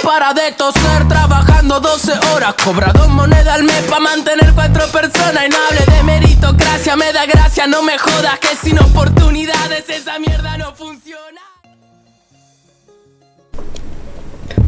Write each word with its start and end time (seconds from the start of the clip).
Para 0.00 0.32
de 0.32 0.52
toser 0.52 1.06
trabajando 1.06 1.78
12 1.78 2.12
horas. 2.32 2.54
Cobra 2.64 2.92
dos 2.92 3.08
monedas 3.08 3.54
al 3.54 3.62
mes 3.62 3.82
para 3.88 4.00
mantener 4.00 4.52
cuatro 4.54 4.86
personas. 4.88 5.44
Y 5.46 5.50
no 5.50 5.56
hable 5.68 5.84
de 5.84 6.02
meritocracia, 6.02 6.96
me 6.96 7.12
da 7.12 7.26
gracia, 7.26 7.66
no 7.66 7.82
me 7.82 7.98
jodas 7.98 8.38
que 8.38 8.56
sin 8.56 8.78
oportunidades 8.78 9.88
esa 9.88 10.18
mierda 10.18 10.56
no 10.56 10.74
funciona. 10.74 11.51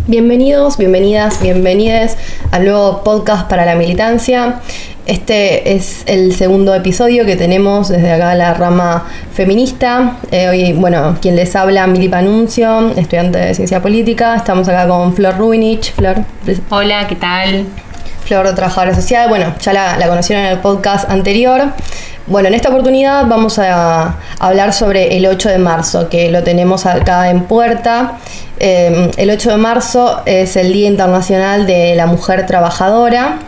Bienvenidos, 0.07 0.77
bienvenidas, 0.77 1.41
bienvenides 1.41 2.19
al 2.51 2.67
nuevo 2.67 3.03
podcast 3.03 3.49
para 3.49 3.65
la 3.65 3.75
militancia. 3.75 4.61
Este 5.07 5.75
es 5.75 6.03
el 6.05 6.35
segundo 6.35 6.75
episodio 6.75 7.25
que 7.25 7.37
tenemos 7.37 7.89
desde 7.89 8.13
acá 8.13 8.35
la 8.35 8.53
rama 8.53 9.07
feminista. 9.33 10.19
Eh, 10.31 10.51
hoy, 10.51 10.75
bueno, 10.75 11.17
quien 11.23 11.37
les 11.37 11.57
habla, 11.57 11.87
Mili 11.87 12.11
Panuncio, 12.11 12.91
estudiante 12.91 13.39
de 13.39 13.55
ciencia 13.55 13.81
política. 13.81 14.37
Estamos 14.37 14.69
acá 14.69 14.87
con 14.87 15.15
Flor 15.15 15.39
Rubinich. 15.39 15.95
Flor. 15.95 16.17
Hola, 16.69 17.07
¿qué 17.09 17.17
tal? 17.17 17.65
Flor, 18.27 18.55
trabajadora 18.55 18.95
social. 18.95 19.31
Bueno, 19.31 19.55
ya 19.59 19.73
la, 19.73 19.97
la 19.97 20.07
conocieron 20.07 20.45
en 20.45 20.53
el 20.53 20.59
podcast 20.59 21.09
anterior. 21.09 21.73
Bueno, 22.27 22.49
en 22.49 22.55
esta 22.55 22.71
oportunidad 22.71 23.27
vamos 23.27 23.59
a 23.59 24.17
hablar 24.39 24.73
sobre 24.73 25.15
el 25.19 25.27
8 25.27 25.51
de 25.51 25.59
marzo, 25.59 26.09
que 26.09 26.31
lo 26.31 26.43
tenemos 26.43 26.87
acá 26.87 27.29
en 27.29 27.43
puerta. 27.43 28.13
Eh, 28.59 29.11
el 29.19 29.29
8 29.29 29.51
de 29.51 29.57
marzo 29.59 30.23
es 30.25 30.57
el 30.57 30.73
Día 30.73 30.89
Internacional 30.89 31.67
de 31.67 31.95
la 31.95 32.07
Mujer 32.07 32.47
Trabajadora, 32.47 33.41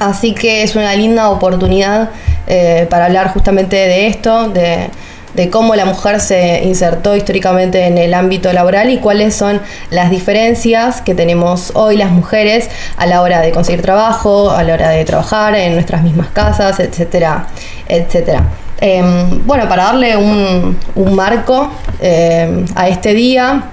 así 0.00 0.34
que 0.34 0.64
es 0.64 0.74
una 0.74 0.96
linda 0.96 1.30
oportunidad 1.30 2.10
eh, 2.48 2.88
para 2.90 3.04
hablar 3.04 3.32
justamente 3.32 3.76
de 3.76 4.08
esto, 4.08 4.48
de, 4.48 4.90
de 5.34 5.50
cómo 5.50 5.74
la 5.74 5.84
mujer 5.84 6.20
se 6.20 6.62
insertó 6.64 7.16
históricamente 7.16 7.86
en 7.86 7.98
el 7.98 8.14
ámbito 8.14 8.52
laboral 8.52 8.90
y 8.90 8.98
cuáles 8.98 9.34
son 9.34 9.60
las 9.90 10.10
diferencias 10.10 11.00
que 11.00 11.14
tenemos 11.14 11.72
hoy 11.74 11.96
las 11.96 12.10
mujeres 12.10 12.68
a 12.96 13.06
la 13.06 13.22
hora 13.22 13.40
de 13.40 13.50
conseguir 13.50 13.82
trabajo, 13.82 14.50
a 14.50 14.62
la 14.62 14.74
hora 14.74 14.90
de 14.90 15.04
trabajar 15.04 15.54
en 15.54 15.74
nuestras 15.74 16.02
mismas 16.02 16.28
casas, 16.28 16.80
etcétera, 16.80 17.46
etcétera. 17.88 18.44
Em, 18.80 19.46
bueno, 19.46 19.68
para 19.68 19.84
darle 19.84 20.16
un, 20.16 20.76
un 20.96 21.14
marco 21.14 21.70
em, 22.00 22.64
a 22.74 22.88
este 22.88 23.14
día, 23.14 23.64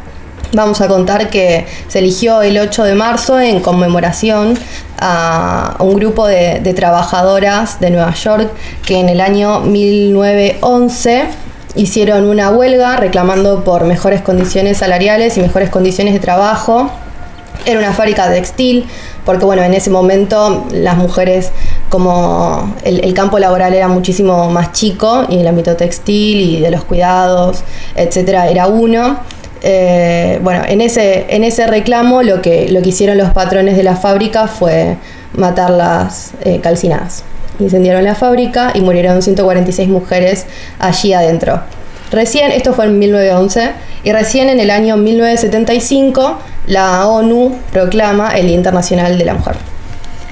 Vamos 0.51 0.81
a 0.81 0.87
contar 0.87 1.29
que 1.29 1.67
se 1.87 1.99
eligió 1.99 2.41
el 2.41 2.57
8 2.57 2.83
de 2.83 2.95
marzo 2.95 3.39
en 3.39 3.59
conmemoración 3.59 4.57
a 4.99 5.75
un 5.77 5.93
grupo 5.93 6.25
de, 6.27 6.59
de, 6.59 6.73
trabajadoras 6.73 7.79
de 7.79 7.91
Nueva 7.91 8.15
York 8.15 8.49
que 8.83 8.99
en 8.99 9.09
el 9.09 9.21
año 9.21 9.59
1911 9.59 11.27
hicieron 11.75 12.25
una 12.25 12.49
huelga 12.49 12.97
reclamando 12.97 13.63
por 13.63 13.85
mejores 13.85 14.21
condiciones 14.21 14.77
salariales 14.77 15.37
y 15.37 15.41
mejores 15.41 15.69
condiciones 15.69 16.13
de 16.13 16.19
trabajo. 16.19 16.89
Era 17.65 17.79
una 17.79 17.93
fábrica 17.93 18.29
textil, 18.31 18.85
porque 19.25 19.45
bueno, 19.45 19.63
en 19.63 19.73
ese 19.73 19.89
momento 19.89 20.65
las 20.71 20.97
mujeres, 20.97 21.51
como 21.89 22.73
el, 22.83 23.13
campo 23.13 23.37
laboral 23.37 23.73
era 23.73 23.87
muchísimo 23.87 24.49
más 24.49 24.71
chico, 24.71 25.25
y 25.29 25.39
el 25.39 25.47
ámbito 25.47 25.75
textil 25.75 26.39
y 26.39 26.59
de 26.61 26.71
los 26.71 26.85
cuidados, 26.85 27.63
etcétera, 27.95 28.47
era 28.47 28.67
uno. 28.67 29.19
Eh, 29.61 30.39
bueno, 30.41 30.63
en 30.65 30.79
ese, 30.79 31.25
en 31.29 31.43
ese 31.43 31.67
reclamo 31.67 32.23
lo 32.23 32.41
que, 32.41 32.69
lo 32.69 32.81
que 32.81 32.89
hicieron 32.89 33.17
los 33.17 33.31
patrones 33.31 33.75
de 33.75 33.83
la 33.83 33.97
fábrica 33.97 34.47
fue 34.47 34.95
matarlas 35.33 36.31
eh, 36.45 36.61
calcinadas 36.61 37.25
incendiaron 37.59 38.03
la 38.03 38.15
fábrica 38.15 38.71
y 38.73 38.81
murieron 38.81 39.21
146 39.21 39.87
mujeres 39.89 40.45
allí 40.79 41.13
adentro. 41.13 41.61
Recién, 42.11 42.51
esto 42.51 42.73
fue 42.73 42.85
en 42.85 42.97
1911, 42.97 43.71
y 44.03 44.11
recién 44.11 44.49
en 44.49 44.59
el 44.59 44.71
año 44.71 44.97
1975 44.97 46.39
la 46.65 47.07
ONU 47.07 47.55
proclama 47.71 48.31
el 48.31 48.47
Día 48.47 48.55
Internacional 48.55 49.17
de 49.17 49.25
la 49.25 49.33
Mujer. 49.35 49.55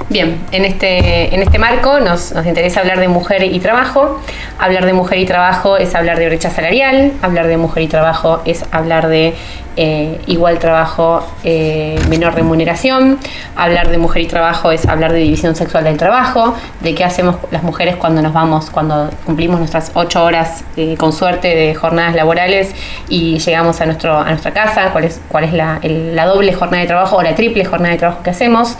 Bien, 0.09 0.39
en 0.51 0.63
este, 0.63 1.35
en 1.35 1.41
este 1.41 1.59
marco 1.59 1.99
nos, 1.99 2.31
nos, 2.31 2.45
interesa 2.45 2.79
hablar 2.79 2.99
de 2.99 3.09
mujer 3.09 3.43
y 3.43 3.59
trabajo. 3.59 4.21
Hablar 4.57 4.85
de 4.85 4.93
mujer 4.93 5.19
y 5.19 5.25
trabajo 5.25 5.75
es 5.77 5.95
hablar 5.95 6.17
de 6.17 6.27
brecha 6.27 6.49
salarial, 6.49 7.11
hablar 7.21 7.47
de 7.47 7.57
mujer 7.57 7.83
y 7.83 7.87
trabajo 7.87 8.41
es 8.45 8.63
hablar 8.71 9.09
de 9.09 9.33
eh, 9.79 10.19
igual 10.25 10.57
trabajo, 10.57 11.23
eh, 11.43 11.99
menor 12.09 12.33
remuneración. 12.33 13.19
Hablar 13.55 13.89
de 13.91 13.99
mujer 13.99 14.23
y 14.23 14.25
trabajo 14.25 14.71
es 14.71 14.87
hablar 14.87 15.13
de 15.13 15.19
división 15.19 15.55
sexual 15.55 15.83
del 15.83 15.97
trabajo, 15.97 16.55
de 16.81 16.95
qué 16.95 17.03
hacemos 17.03 17.35
las 17.51 17.61
mujeres 17.61 17.95
cuando 17.95 18.23
nos 18.23 18.33
vamos, 18.33 18.71
cuando 18.71 19.11
cumplimos 19.23 19.59
nuestras 19.59 19.91
ocho 19.93 20.23
horas 20.23 20.63
eh, 20.77 20.95
con 20.97 21.13
suerte 21.13 21.49
de 21.49 21.75
jornadas 21.75 22.15
laborales 22.15 22.73
y 23.07 23.37
llegamos 23.37 23.79
a, 23.79 23.85
nuestro, 23.85 24.17
a 24.17 24.29
nuestra 24.29 24.51
casa, 24.51 24.89
cuál 24.91 25.03
es, 25.03 25.21
cuál 25.29 25.43
es 25.43 25.53
la, 25.53 25.79
la 25.83 26.25
doble 26.25 26.53
jornada 26.53 26.81
de 26.81 26.87
trabajo 26.87 27.17
o 27.17 27.21
la 27.21 27.35
triple 27.35 27.63
jornada 27.63 27.93
de 27.93 27.99
trabajo 27.99 28.23
que 28.23 28.31
hacemos. 28.31 28.75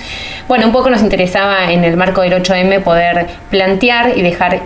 Bueno, 0.47 0.65
un 0.65 0.71
poco 0.71 0.89
nos 0.89 1.03
interesaba 1.03 1.71
en 1.71 1.83
el 1.83 1.95
marco 1.95 2.21
del 2.21 2.33
8M 2.33 2.81
poder 2.81 3.27
plantear 3.51 4.17
y 4.17 4.23
dejar 4.23 4.61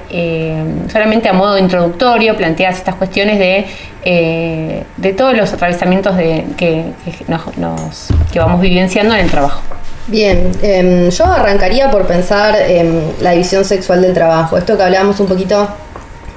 solamente 0.89 1.27
a 1.27 1.33
modo 1.33 1.57
introductorio, 1.57 2.37
plantear 2.37 2.71
estas 2.71 2.95
cuestiones 2.95 3.37
de 3.37 3.65
de 4.03 5.13
todos 5.15 5.35
los 5.37 5.53
atravesamientos 5.53 6.17
de, 6.17 6.20
que, 6.57 6.85
nos, 7.27 8.07
que, 8.31 8.39
vamos 8.39 8.61
vivenciando 8.61 9.13
en 9.15 9.21
el 9.21 9.31
trabajo. 9.31 9.61
Bien, 10.07 10.51
eh, 10.61 11.09
yo 11.11 11.25
arrancaría 11.25 11.89
por 11.91 12.07
pensar 12.07 12.55
en 12.55 13.13
la 13.21 13.31
división 13.31 13.65
sexual 13.65 14.01
del 14.01 14.13
trabajo. 14.13 14.57
Esto 14.57 14.77
que 14.77 14.83
hablábamos 14.83 15.19
un 15.19 15.27
poquito 15.27 15.67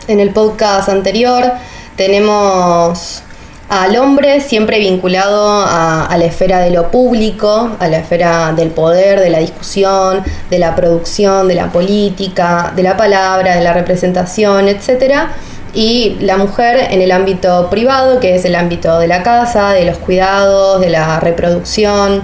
en 0.06 0.20
el 0.20 0.30
podcast 0.30 0.88
anterior, 0.88 1.52
tenemos 1.96 3.22
al 3.68 3.96
hombre 3.96 4.40
siempre 4.40 4.78
vinculado 4.78 5.48
a, 5.48 6.04
a, 6.04 6.18
la 6.18 6.26
esfera 6.26 6.60
de 6.60 6.70
lo 6.70 6.90
público, 6.90 7.70
a 7.78 7.88
la 7.88 7.98
esfera 7.98 8.52
del 8.52 8.68
poder, 8.68 9.20
de 9.20 9.30
la 9.30 9.38
discusión, 9.38 10.22
de 10.50 10.58
la 10.58 10.76
producción, 10.76 11.48
de 11.48 11.54
la 11.54 11.72
política, 11.72 12.72
de 12.76 12.82
la 12.82 12.96
palabra, 12.96 13.56
de 13.56 13.62
la 13.62 13.72
representación, 13.72 14.68
etcétera 14.68 15.30
y 15.74 16.16
la 16.20 16.36
mujer 16.36 16.88
en 16.90 17.02
el 17.02 17.12
ámbito 17.12 17.68
privado, 17.70 18.20
que 18.20 18.36
es 18.36 18.44
el 18.44 18.54
ámbito 18.54 18.98
de 18.98 19.08
la 19.08 19.22
casa, 19.22 19.72
de 19.72 19.84
los 19.84 19.98
cuidados, 19.98 20.80
de 20.80 20.90
la 20.90 21.20
reproducción. 21.20 22.22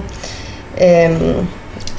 Eh, 0.77 1.35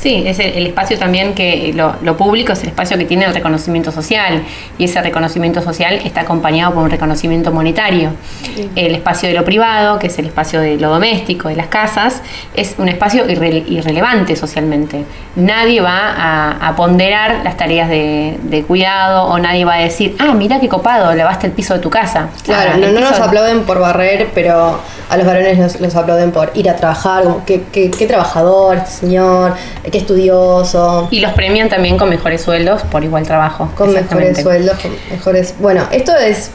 Sí, 0.01 0.23
es 0.25 0.39
el, 0.39 0.53
el, 0.53 0.67
espacio 0.67 0.97
también 0.97 1.35
que 1.35 1.73
lo, 1.75 1.93
lo, 2.01 2.17
público 2.17 2.53
es 2.53 2.63
el 2.63 2.69
espacio 2.69 2.97
que 2.97 3.05
tiene 3.05 3.25
el 3.25 3.35
reconocimiento 3.35 3.91
social 3.91 4.41
y 4.79 4.85
ese 4.85 4.99
reconocimiento 4.99 5.61
social 5.61 6.01
está 6.03 6.21
acompañado 6.21 6.73
por 6.73 6.83
un 6.83 6.89
reconocimiento 6.89 7.51
monetario. 7.51 8.09
Sí. 8.43 8.67
El 8.75 8.95
espacio 8.95 9.29
de 9.29 9.35
lo 9.35 9.45
privado, 9.45 9.99
que 9.99 10.07
es 10.07 10.17
el 10.17 10.25
espacio 10.25 10.59
de 10.59 10.77
lo 10.77 10.89
doméstico, 10.89 11.49
de 11.49 11.55
las 11.55 11.67
casas, 11.67 12.23
es 12.55 12.73
un 12.79 12.89
espacio 12.89 13.29
irre, 13.29 13.63
irrelevante 13.67 14.35
socialmente. 14.35 15.05
Nadie 15.35 15.81
va 15.81 16.15
a, 16.17 16.69
a 16.69 16.75
ponderar 16.75 17.41
las 17.43 17.55
tareas 17.55 17.87
de, 17.87 18.39
de, 18.41 18.63
cuidado 18.63 19.25
o 19.25 19.37
nadie 19.37 19.65
va 19.65 19.75
a 19.75 19.81
decir, 19.81 20.15
ah, 20.17 20.33
mira 20.33 20.59
qué 20.59 20.67
copado, 20.67 21.13
lavaste 21.13 21.45
el 21.45 21.53
piso 21.53 21.75
de 21.75 21.79
tu 21.79 21.91
casa. 21.91 22.29
Claro, 22.43 22.71
ah, 22.73 22.77
no, 22.77 22.87
no 22.87 23.01
nos 23.01 23.19
aplauden 23.19 23.65
por 23.65 23.79
barrer, 23.79 24.29
pero 24.33 24.79
a 25.09 25.17
los 25.17 25.27
varones 25.27 25.59
nos, 25.59 25.79
nos 25.79 25.95
aplauden 25.95 26.31
por 26.31 26.51
ir 26.55 26.71
a 26.71 26.75
trabajar, 26.75 27.23
como, 27.23 27.45
qué, 27.45 27.65
qué, 27.71 27.91
qué 27.91 28.07
trabajador, 28.07 28.79
señor 28.87 29.53
qué 29.91 29.99
estudioso. 29.99 31.07
Y 31.11 31.19
los 31.19 31.33
premian 31.33 31.69
también 31.69 31.97
con 31.97 32.09
mejores 32.09 32.41
sueldos 32.41 32.81
por 32.83 33.03
igual 33.03 33.23
trabajo. 33.23 33.69
Con 33.75 33.93
mejores 33.93 34.41
sueldos, 34.41 34.79
con 34.79 34.91
mejores... 35.11 35.55
Bueno, 35.59 35.87
esto 35.91 36.15
es 36.15 36.51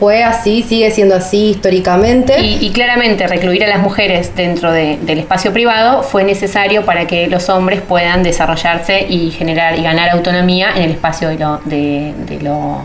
fue 0.00 0.24
así, 0.24 0.62
sigue 0.62 0.90
siendo 0.90 1.14
así 1.14 1.50
históricamente. 1.50 2.40
Y, 2.40 2.64
y 2.64 2.70
claramente 2.70 3.26
recluir 3.26 3.62
a 3.64 3.66
las 3.66 3.80
mujeres 3.80 4.34
dentro 4.34 4.72
de, 4.72 4.96
del 5.02 5.18
espacio 5.18 5.52
privado 5.52 6.02
fue 6.02 6.24
necesario 6.24 6.86
para 6.86 7.06
que 7.06 7.26
los 7.26 7.50
hombres 7.50 7.82
puedan 7.82 8.22
desarrollarse 8.22 9.06
y 9.06 9.30
generar 9.30 9.78
y 9.78 9.82
ganar 9.82 10.08
autonomía 10.08 10.70
en 10.74 10.84
el 10.84 10.92
espacio 10.92 11.28
de 11.28 11.38
lo, 11.38 11.60
de, 11.66 12.14
de 12.26 12.40
lo, 12.40 12.80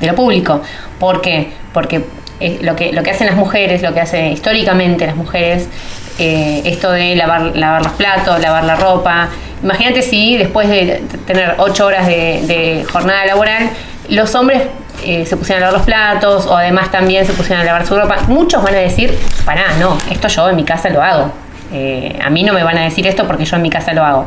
de 0.00 0.06
lo 0.06 0.14
público. 0.14 0.62
¿Por 0.98 1.20
qué? 1.20 1.50
Porque 1.74 2.06
eh, 2.40 2.58
lo, 2.62 2.74
que, 2.74 2.92
lo 2.94 3.02
que 3.02 3.10
hacen 3.10 3.26
las 3.26 3.36
mujeres, 3.36 3.82
lo 3.82 3.92
que 3.92 4.00
hacen 4.00 4.32
históricamente 4.32 5.06
las 5.06 5.16
mujeres, 5.16 5.68
eh, 6.18 6.62
esto 6.64 6.90
de 6.92 7.14
lavar, 7.14 7.54
lavar 7.56 7.82
los 7.82 7.92
platos, 7.92 8.40
lavar 8.40 8.64
la 8.64 8.76
ropa. 8.76 9.28
Imagínate 9.62 10.02
si 10.02 10.36
después 10.36 10.68
de 10.68 11.02
tener 11.26 11.54
ocho 11.58 11.86
horas 11.86 12.06
de, 12.06 12.84
jornada 12.92 13.24
laboral, 13.26 13.70
los 14.08 14.34
hombres 14.34 14.62
eh, 15.04 15.24
se 15.26 15.36
pusieran 15.36 15.62
a 15.62 15.66
lavar 15.66 15.78
los 15.78 15.86
platos 15.86 16.46
o 16.46 16.56
además 16.56 16.90
también 16.90 17.26
se 17.26 17.32
pusieran 17.32 17.62
a 17.62 17.64
lavar 17.64 17.86
su 17.86 17.96
ropa. 17.96 18.16
Muchos 18.28 18.62
van 18.62 18.74
a 18.74 18.78
decir, 18.78 19.18
pará, 19.44 19.64
no, 19.78 19.98
esto 20.10 20.28
yo 20.28 20.48
en 20.48 20.56
mi 20.56 20.64
casa 20.64 20.90
lo 20.90 21.02
hago. 21.02 21.32
Eh, 21.72 22.18
a 22.22 22.30
mí 22.30 22.42
no 22.42 22.52
me 22.52 22.62
van 22.62 22.78
a 22.78 22.82
decir 22.82 23.06
esto 23.06 23.26
porque 23.26 23.44
yo 23.44 23.56
en 23.56 23.62
mi 23.62 23.70
casa 23.70 23.92
lo 23.94 24.04
hago. 24.04 24.26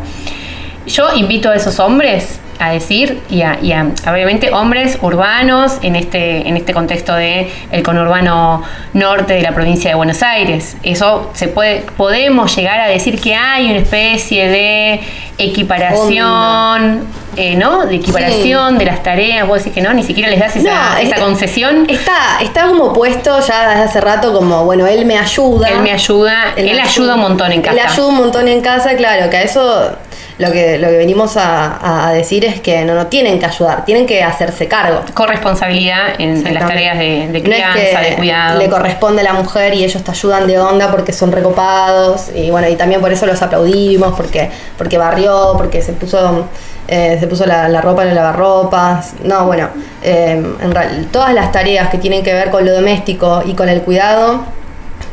Yo 0.87 1.13
invito 1.15 1.49
a 1.49 1.55
esos 1.55 1.79
hombres 1.79 2.39
a 2.59 2.71
decir 2.71 3.21
y 3.29 3.43
a, 3.43 3.59
y 3.61 3.71
a, 3.71 3.85
obviamente 4.11 4.51
hombres 4.51 4.97
urbanos 5.01 5.73
en 5.83 5.95
este 5.95 6.47
en 6.47 6.57
este 6.57 6.73
contexto 6.73 7.13
de 7.13 7.51
el 7.71 7.83
conurbano 7.83 8.63
norte 8.93 9.33
de 9.35 9.43
la 9.43 9.51
provincia 9.53 9.91
de 9.91 9.95
Buenos 9.95 10.23
Aires 10.23 10.75
eso 10.81 11.29
se 11.35 11.49
puede 11.49 11.81
podemos 11.97 12.55
llegar 12.55 12.79
a 12.79 12.87
decir 12.87 13.21
que 13.21 13.35
hay 13.35 13.69
una 13.69 13.77
especie 13.77 14.49
de 14.49 15.01
equiparación 15.37 17.05
eh, 17.35 17.55
¿no? 17.55 17.85
De 17.85 17.97
equiparación 17.97 18.79
de 18.79 18.85
las 18.85 19.03
tareas, 19.03 19.47
vos 19.47 19.59
decís 19.59 19.73
que 19.73 19.81
no, 19.81 19.93
ni 19.93 20.01
siquiera 20.01 20.27
les 20.27 20.39
das 20.39 20.55
esa, 20.55 20.93
No, 20.93 20.97
esa 20.97 21.15
es- 21.17 21.21
concesión. 21.21 21.85
Está, 21.87 22.39
está 22.41 22.65
como 22.67 22.93
puesto 22.93 23.39
ya 23.45 23.69
desde 23.69 23.83
hace 23.83 24.01
rato 24.01 24.33
como, 24.33 24.65
bueno, 24.65 24.87
él 24.87 25.05
me 25.05 25.19
ayuda. 25.19 25.69
Él 25.69 25.81
me 25.81 25.91
ayuda, 25.91 26.53
él, 26.55 26.65
me 26.65 26.81
ayuda 26.81 27.13
un 27.13 27.21
montón 27.21 27.51
en 27.51 27.61
casa. 27.61 27.75
Él 27.79 27.85
ayuda 27.87 28.07
un 28.07 28.15
montón 28.15 28.47
en 28.47 28.61
casa, 28.61 28.95
claro, 28.95 29.29
que 29.29 29.37
a 29.37 29.43
eso 29.43 29.91
lo 30.39 30.51
que, 30.51 30.77
lo 30.77 30.87
que 30.87 30.97
venimos 30.97 31.35
a, 31.37 32.07
a 32.07 32.13
decir 32.13 32.45
es 32.45 32.59
que 32.61 32.85
no, 32.85 32.93
no 32.93 33.07
tienen 33.07 33.39
que 33.39 33.45
ayudar, 33.47 33.85
tienen 33.85 34.05
que 34.05 34.23
hacerse 34.23 34.67
cargo. 34.67 35.01
Corresponsabilidad 35.13 36.09
en, 36.19 36.45
en 36.45 36.53
las 36.53 36.67
tareas 36.67 36.97
de, 36.97 37.27
de 37.27 37.27
No 37.27 37.37
es 37.37 37.43
crianza, 37.43 37.73
que 38.01 38.09
de 38.11 38.15
cuidado. 38.17 38.59
Le 38.59 38.69
corresponde 38.69 39.21
a 39.21 39.23
la 39.23 39.33
mujer 39.33 39.73
y 39.73 39.83
ellos 39.83 40.03
te 40.03 40.11
ayudan 40.11 40.45
de 40.47 40.59
onda 40.59 40.91
porque 40.91 41.11
son 41.11 41.31
recopados 41.31 42.29
y 42.35 42.51
bueno, 42.51 42.67
y 42.69 42.75
también 42.75 43.01
por 43.01 43.11
eso 43.11 43.25
los 43.25 43.41
aplaudimos, 43.41 44.15
porque, 44.15 44.49
porque 44.77 44.97
barrió, 44.97 45.53
porque 45.57 45.81
se 45.81 45.93
puso, 45.93 46.47
eh, 46.87 47.17
se 47.19 47.27
puso 47.27 47.45
la, 47.45 47.67
la 47.67 47.81
ropa 47.81 48.03
en 48.03 48.09
el 48.09 48.15
lavarropas. 48.15 49.13
No, 49.23 49.45
bueno, 49.45 49.69
eh, 50.03 50.31
en 50.61 50.71
real- 50.71 51.07
todas 51.11 51.33
las 51.33 51.51
tareas 51.51 51.89
que 51.89 51.97
tienen 51.97 52.23
que 52.23 52.33
ver 52.33 52.51
con 52.51 52.63
lo 52.63 52.73
doméstico 52.73 53.41
y 53.45 53.53
con 53.53 53.69
el 53.69 53.81
cuidado 53.81 54.41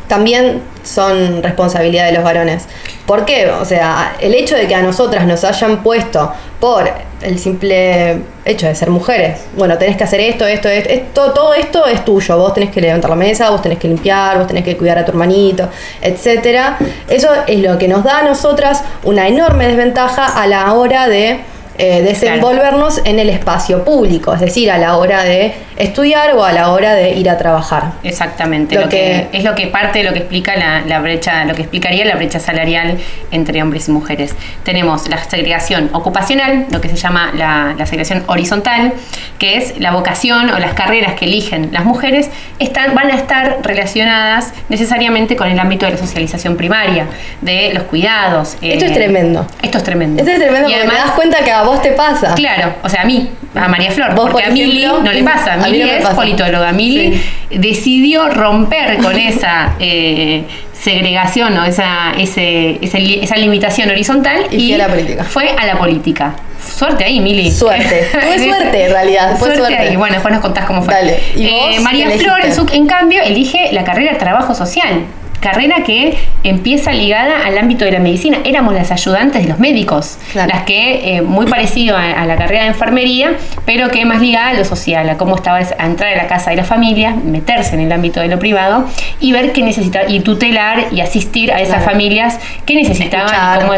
también 0.09 0.63
son 0.83 1.43
responsabilidad 1.43 2.07
de 2.07 2.13
los 2.13 2.25
varones. 2.25 2.67
¿Por 3.07 3.25
qué? 3.25 3.51
O 3.51 3.65
sea, 3.65 4.17
el 4.21 4.35
hecho 4.35 4.57
de 4.57 4.67
que 4.67 4.75
a 4.75 4.83
nosotras 4.83 5.27
nos 5.27 5.45
hayan 5.45 5.83
puesto 5.83 6.33
por 6.61 6.91
el 7.23 7.39
simple 7.39 8.19
hecho 8.45 8.67
de 8.67 8.75
ser 8.75 8.91
mujeres, 8.91 9.41
bueno, 9.57 9.79
tenés 9.79 9.97
que 9.97 10.05
hacer 10.05 10.21
esto, 10.21 10.47
esto, 10.47 10.69
esto, 10.69 11.33
todo 11.33 11.55
esto 11.55 11.87
es 11.87 12.05
tuyo, 12.05 12.37
vos 12.39 12.55
tenés 12.55 12.71
que 12.71 12.81
levantar 12.81 13.11
la 13.11 13.17
mesa, 13.17 13.51
vos 13.51 13.63
tenés 13.63 13.79
que 13.79 13.89
limpiar, 13.89 14.39
vos 14.39 14.47
tenés 14.47 14.65
que 14.65 14.77
cuidar 14.77 14.99
a 14.99 15.05
tu 15.05 15.13
hermanito, 15.13 15.69
etcétera. 16.01 16.79
Eso 17.09 17.29
es 17.47 17.61
lo 17.61 17.79
que 17.79 17.89
nos 17.89 18.05
da 18.05 18.19
a 18.19 18.23
nosotras 18.23 18.85
una 19.05 19.29
enorme 19.29 19.67
desventaja 19.67 20.27
a 20.27 20.47
la 20.47 20.73
hora 20.75 21.09
de 21.09 21.41
eh, 21.79 22.03
desenvolvernos 22.03 23.01
en 23.05 23.19
el 23.19 23.29
espacio 23.31 23.85
público, 23.85 24.33
es 24.35 24.41
decir, 24.41 24.71
a 24.71 24.79
la 24.79 24.97
hora 24.97 25.23
de 25.25 25.55
estudiar 25.77 26.35
o 26.37 26.45
a 26.45 26.53
la 26.53 26.71
hora 26.71 26.95
de 26.95 27.11
ir 27.13 27.29
a 27.29 27.37
trabajar. 27.37 27.93
Exactamente, 28.05 28.77
Lo 28.77 28.83
lo, 28.83 28.89
que, 28.89 29.27
que- 29.33 29.39
es 29.39 29.45
lo 29.45 29.55
que 29.57 29.67
parte 29.67 29.99
de 29.99 30.05
lo 30.05 30.13
que 30.13 30.21
explica 30.21 30.55
la, 30.57 30.83
la 30.87 31.01
brecha, 31.01 31.45
lo 31.45 31.55
que 31.55 31.63
explicaría 31.63 32.05
la 32.05 32.15
brecha 32.15 32.39
salarial 32.39 32.99
entre 33.33 33.61
hombres 33.63 33.89
y 33.89 33.91
mujeres. 33.93 34.35
Tenemos 34.63 35.09
la 35.09 35.19
segregación 35.25 35.91
ocupacional, 35.93 36.67
lo 36.71 36.81
que 36.81 36.89
se 36.89 36.97
llama 36.97 37.33
la, 37.37 37.75
la 37.77 37.87
segregación 37.87 38.23
horizontal, 38.29 38.93
que 39.39 39.57
es 39.57 39.79
la 39.81 39.91
vocación 39.91 40.51
o 40.51 40.59
las 40.61 40.75
carreras 40.75 41.15
que 41.15 41.25
eligen 41.25 41.71
las 41.73 41.85
mujeres, 41.85 42.31
están, 42.61 42.95
van 42.95 43.11
a 43.11 43.17
estar 43.17 43.59
relacionadas 43.63 44.53
necesariamente 44.69 45.35
con 45.37 45.49
el 45.49 45.59
ámbito 45.59 45.87
de 45.87 45.93
la 45.93 45.99
socialización 45.99 46.57
primaria, 46.57 47.07
de 47.41 47.73
los 47.75 47.83
cuidados. 47.85 48.55
Esto 48.63 48.85
eh, 48.85 48.89
es 48.89 48.93
tremendo. 48.95 49.47
Esto 49.63 49.79
es 49.79 49.85
tremendo. 49.85 50.23
Esto 50.23 50.33
es 50.33 50.39
tremendo 50.39 50.69
Y 50.69 50.73
porque 50.73 50.87
además- 50.87 51.03
te 51.03 51.09
das 51.09 51.17
cuenta 51.17 51.39
que 51.45 51.51
a 51.65 51.67
vos 51.69 51.83
te 51.83 51.91
pasa. 51.93 52.35
Claro, 52.35 52.75
o 52.83 52.89
sea, 52.89 53.03
a 53.03 53.05
mí, 53.05 53.29
a 53.55 53.69
María 53.69 53.91
Flor, 53.91 54.15
Vos, 54.15 54.31
porque 54.31 54.43
por 54.45 54.51
a 54.51 54.55
Mili 54.55 54.85
no 54.85 55.13
le 55.13 55.23
pasa. 55.23 55.57
Mili 55.57 55.81
no 55.81 55.87
es 55.87 56.03
pasa. 56.03 56.15
politóloga. 56.17 56.73
Mili 56.73 57.13
Sí. 57.51 57.59
decidió 57.59 58.29
romper 58.29 58.99
con 58.99 59.17
esa 59.17 59.75
eh, 59.79 60.45
segregación 60.73 61.57
o 61.59 61.65
esa, 61.65 62.13
ese- 62.19 62.79
esa, 62.83 62.99
li- 62.99 63.21
esa 63.23 63.37
limitación 63.37 63.89
horizontal 63.91 64.47
Y 64.51 64.73
fue 64.73 64.75
a 64.75 64.79
la 64.79 64.89
política. 64.89 65.25
Fue 65.25 65.51
a 65.51 65.67
la 65.67 65.79
política. 65.79 66.35
Suerte 66.77 67.05
ahí, 67.05 67.21
Mili. 67.21 67.51
Suerte. 67.51 68.09
Tuve 68.13 68.39
suerte, 68.49 68.85
en 68.87 68.91
realidad, 68.93 69.37
fue 69.39 69.55
suerte. 69.57 69.77
ahí. 69.77 69.97
Bueno, 69.97 70.15
después 70.15 70.33
nos 70.33 70.43
contás 70.43 70.65
cómo 70.65 70.83
fue. 70.83 70.95
Dale. 70.95 71.19
¿Y 71.37 71.47
Eh, 71.47 71.81
María 71.81 72.11
Flor, 72.11 72.45
en, 72.45 72.55
su- 72.55 72.67
en 72.73 72.87
cambio, 72.87 73.23
elige 73.23 73.71
la 73.73 73.85
carrera 73.85 74.13
de 74.13 74.19
trabajo 74.19 74.55
social. 74.55 75.05
Carrera 75.45 75.85
que 75.85 76.17
empieza 76.43 76.93
ligada 76.93 77.47
al 77.47 77.57
ámbito 77.59 77.85
de 77.85 77.93
la 77.93 77.99
medicina. 78.01 78.39
Éramos 78.45 78.75
las 78.75 78.91
ayudantes 78.91 79.43
de 79.43 79.49
los 79.49 79.59
médicos. 79.61 80.19
Claro. 80.33 80.49
Las 80.53 80.65
que, 80.65 81.17
eh, 81.19 81.23
muy 81.23 81.47
parecido 81.47 81.97
a, 81.97 82.11
a 82.13 82.25
la 82.27 82.37
carrera 82.37 82.63
de 82.63 82.69
enfermería, 82.69 83.33
pero 83.67 83.89
que 83.91 84.05
más 84.07 84.21
ligada 84.21 84.49
a 84.49 84.55
lo 84.55 84.65
social, 84.65 85.09
a 85.11 85.17
cómo 85.17 85.37
estaba 85.37 85.61
es- 85.61 85.75
a 85.79 85.85
entrar 85.87 86.13
a 86.15 86.17
la 86.17 86.27
casa 86.27 86.51
de 86.51 86.57
la 86.57 86.65
familia, 86.65 87.15
meterse 87.15 87.75
en 87.75 87.81
el 87.83 87.93
ámbito 87.93 88.21
de 88.21 88.29
lo 88.29 88.39
privado 88.39 88.87
y 89.21 89.33
ver 89.33 89.53
qué 89.53 89.63
necesitaba, 89.63 90.09
y 90.09 90.21
tutelar 90.21 90.87
y 90.91 91.01
asistir 91.01 91.53
a 91.53 91.61
esas 91.61 91.77
Claro. 91.83 91.91
familias 91.93 92.41
que 92.67 92.75
necesitaban. 92.75 93.27
Escuchar. 93.27 93.61
cómo 93.61 93.73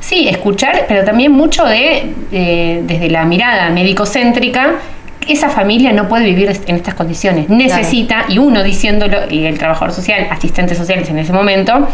sí, 0.00 0.28
escuchar, 0.28 0.84
pero 0.88 1.04
también 1.04 1.30
mucho 1.32 1.64
de, 1.66 2.12
eh, 2.32 2.80
desde 2.84 3.10
la 3.10 3.24
mirada 3.26 3.68
médico-céntrica, 3.70 4.76
esa 5.32 5.48
familia 5.48 5.92
no 5.92 6.08
puede 6.08 6.24
vivir 6.24 6.50
en 6.66 6.76
estas 6.76 6.94
condiciones. 6.94 7.48
Necesita, 7.48 8.26
y 8.28 8.38
uno 8.38 8.62
diciéndolo, 8.62 9.30
y 9.30 9.44
el 9.46 9.58
trabajador 9.58 9.92
social, 9.92 10.26
asistentes 10.30 10.78
sociales 10.78 11.08
en 11.10 11.18
ese 11.18 11.32
momento, 11.32 11.88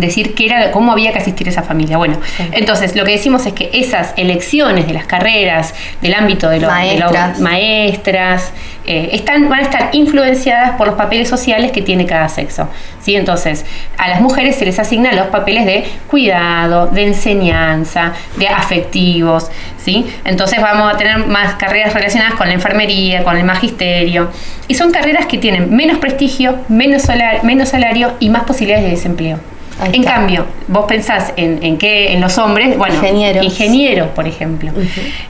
decir 0.00 0.34
que 0.34 0.46
era 0.46 0.70
cómo 0.70 0.92
había 0.92 1.12
que 1.12 1.18
asistir 1.18 1.46
a 1.46 1.50
esa 1.50 1.62
familia. 1.62 1.96
Bueno, 1.96 2.18
entonces 2.52 2.94
lo 2.96 3.04
que 3.04 3.12
decimos 3.12 3.44
es 3.46 3.52
que 3.52 3.70
esas 3.72 4.12
elecciones 4.16 4.86
de 4.86 4.92
las 4.92 5.06
carreras, 5.06 5.74
del 6.02 6.14
ámbito 6.14 6.48
de 6.48 6.60
los 6.60 6.70
de 6.82 6.98
maestras, 7.40 8.52
eh, 8.86 9.10
están, 9.12 9.48
van 9.50 9.60
a 9.60 9.62
estar 9.62 9.90
influenciadas 9.92 10.72
por 10.78 10.86
los 10.86 10.96
papeles 10.96 11.28
sociales 11.28 11.72
que 11.72 11.82
tiene 11.82 12.06
cada 12.06 12.28
sexo. 12.30 12.68
¿sí? 13.02 13.16
Entonces, 13.16 13.66
a 13.98 14.08
las 14.08 14.20
mujeres 14.22 14.56
se 14.56 14.64
les 14.64 14.78
asignan 14.78 15.14
los 15.14 15.26
papeles 15.26 15.66
de 15.66 15.84
cuidado, 16.10 16.86
de 16.86 17.06
enseñanza, 17.08 18.12
de 18.36 18.48
afectivos. 18.48 19.50
¿sí? 19.84 20.06
Entonces 20.24 20.60
vamos 20.62 20.94
a 20.94 20.96
tener 20.96 21.18
más 21.26 21.54
carreras 21.56 21.92
relacionadas 21.92 22.34
con 22.36 22.48
la 22.48 22.54
enfermería, 22.54 23.24
con 23.24 23.36
el 23.36 23.44
magisterio. 23.44 24.30
Y 24.68 24.74
son 24.74 24.90
carreras 24.90 25.26
que 25.26 25.36
tienen 25.36 25.74
menos 25.74 25.98
prestigio, 25.98 26.56
menos, 26.68 27.02
solar- 27.02 27.44
menos 27.44 27.68
salario 27.68 28.12
y 28.20 28.30
más 28.30 28.44
posibilidades 28.44 28.84
de 28.86 28.90
desempleo. 28.92 29.38
En 29.92 30.02
cambio, 30.02 30.44
vos 30.66 30.86
pensás 30.86 31.32
en, 31.36 31.60
en 31.62 31.78
qué, 31.78 32.12
en 32.12 32.20
los 32.20 32.36
hombres, 32.38 32.76
bueno, 32.76 32.94
Ingenieros. 32.96 33.44
ingenieros, 33.44 34.08
por 34.08 34.26
ejemplo. 34.26 34.72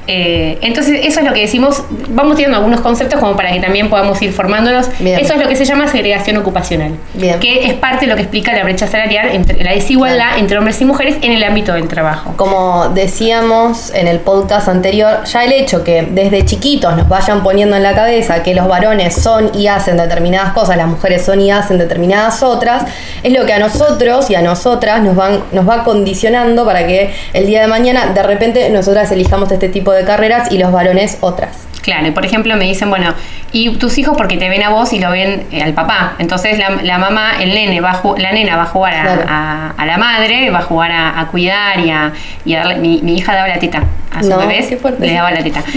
Eh, 0.07 0.59
entonces, 0.63 1.01
eso 1.05 1.21
es 1.21 1.27
lo 1.27 1.33
que 1.33 1.41
decimos, 1.43 1.83
vamos 2.09 2.37
tirando 2.37 2.57
algunos 2.57 2.81
conceptos 2.81 3.21
como 3.21 3.37
para 3.37 3.53
que 3.53 3.61
también 3.61 3.91
podamos 3.91 4.21
ir 4.23 4.33
formándonos. 4.33 4.89
Bien. 4.99 5.19
Eso 5.21 5.35
es 5.35 5.41
lo 5.41 5.49
que 5.49 5.57
se 5.57 5.65
llama 5.65 5.87
segregación 5.89 6.37
ocupacional, 6.39 6.93
Bien. 7.15 7.39
que 7.41 7.67
es 7.67 7.75
parte 7.75 8.07
de 8.07 8.11
lo 8.11 8.17
que 8.17 8.23
explica 8.23 8.53
la 8.53 8.65
brecha 8.65 8.87
salarial, 8.87 9.29
entre, 9.33 9.63
la 9.63 9.73
desigualdad 9.73 10.39
entre 10.39 10.59
hombres 10.59 10.81
y 10.81 10.85
mujeres 10.85 11.17
en 11.23 11.33
el 11.33 11.45
ámbito 11.45 11.75
del 11.75 11.89
trabajo. 11.89 12.33
Como 12.37 12.89
decíamos 12.89 13.93
en 13.95 14.09
el 14.09 14.21
podcast 14.21 14.69
anterior, 14.69 15.25
ya 15.25 15.45
el 15.45 15.53
hecho 15.53 15.85
que 15.85 16.03
desde 16.11 16.45
chiquitos 16.45 16.97
nos 16.97 17.09
vayan 17.09 17.43
poniendo 17.43 17.77
en 17.77 17.83
la 17.83 17.95
cabeza 17.95 18.43
que 18.43 18.55
los 18.55 18.67
varones 18.67 19.15
son 19.15 19.51
y 19.55 19.67
hacen 19.67 19.97
determinadas 19.97 20.53
cosas, 20.53 20.77
las 20.77 20.89
mujeres 20.89 21.25
son 21.25 21.41
y 21.41 21.51
hacen 21.51 21.79
determinadas 21.79 22.43
otras, 22.43 22.85
es 23.23 23.33
lo 23.33 23.45
que 23.45 23.53
a 23.53 23.59
nosotros 23.59 24.31
y 24.31 24.35
a 24.35 24.38
nosotras 24.43 25.03
nos, 25.03 25.15
van, 25.17 25.41
nos 25.53 25.69
va 25.69 25.85
condicionando 25.85 26.65
para 26.65 26.87
que 26.87 27.13
el 27.33 27.47
día 27.47 27.61
de 27.61 27.67
mañana 27.67 28.07
de 28.13 28.23
repente 28.23 28.71
nosotras 28.71 29.11
elijamos 29.13 29.51
este 29.53 29.69
tipo 29.69 29.93
de 29.93 30.05
carreras 30.05 30.51
y 30.53 30.59
los 30.59 30.73
varones 30.73 31.19
otras. 31.21 31.65
Claro, 31.83 32.07
y 32.07 32.11
por 32.11 32.27
ejemplo 32.27 32.55
me 32.57 32.65
dicen, 32.67 32.91
bueno, 32.91 33.15
y 33.53 33.71
tus 33.77 33.97
hijos 33.97 34.15
porque 34.17 34.37
te 34.37 34.49
ven 34.51 34.63
a 34.63 34.69
vos 34.71 34.93
y 34.93 34.99
lo 34.99 35.11
ven 35.11 35.47
eh, 35.53 35.63
al 35.63 35.73
papá. 35.73 36.15
Entonces 36.19 36.59
la, 36.59 36.71
la 36.83 36.99
mamá, 36.99 37.41
el 37.41 37.55
nene, 37.55 37.81
va 37.81 37.93
a 37.93 38.03
la 38.19 38.33
nena 38.33 38.57
va 38.57 38.65
a 38.65 38.67
jugar 38.67 38.95
a, 38.95 39.03
Claro. 39.05 39.23
a- 39.27 39.75
a 39.77 39.87
la 39.87 39.97
madre, 39.97 40.51
va 40.51 40.59
a 40.59 40.63
jugar 40.63 40.91
a, 40.93 41.19
a 41.21 41.27
cuidar 41.29 41.81
y 41.81 41.91
a, 41.91 42.13
y 42.45 42.55
a 42.55 42.59
darle. 42.59 42.77
Mi, 42.77 43.01
mi 43.03 43.17
hija 43.17 43.35
daba 43.35 43.49
la 43.49 43.59
teta 43.59 43.85
a 44.15 44.23
su 44.23 44.29
No, 44.29 44.39
bebé, 44.39 44.67
le 45.01 45.13
daba 45.15 45.31
la 45.31 45.43
teta. 45.43 45.63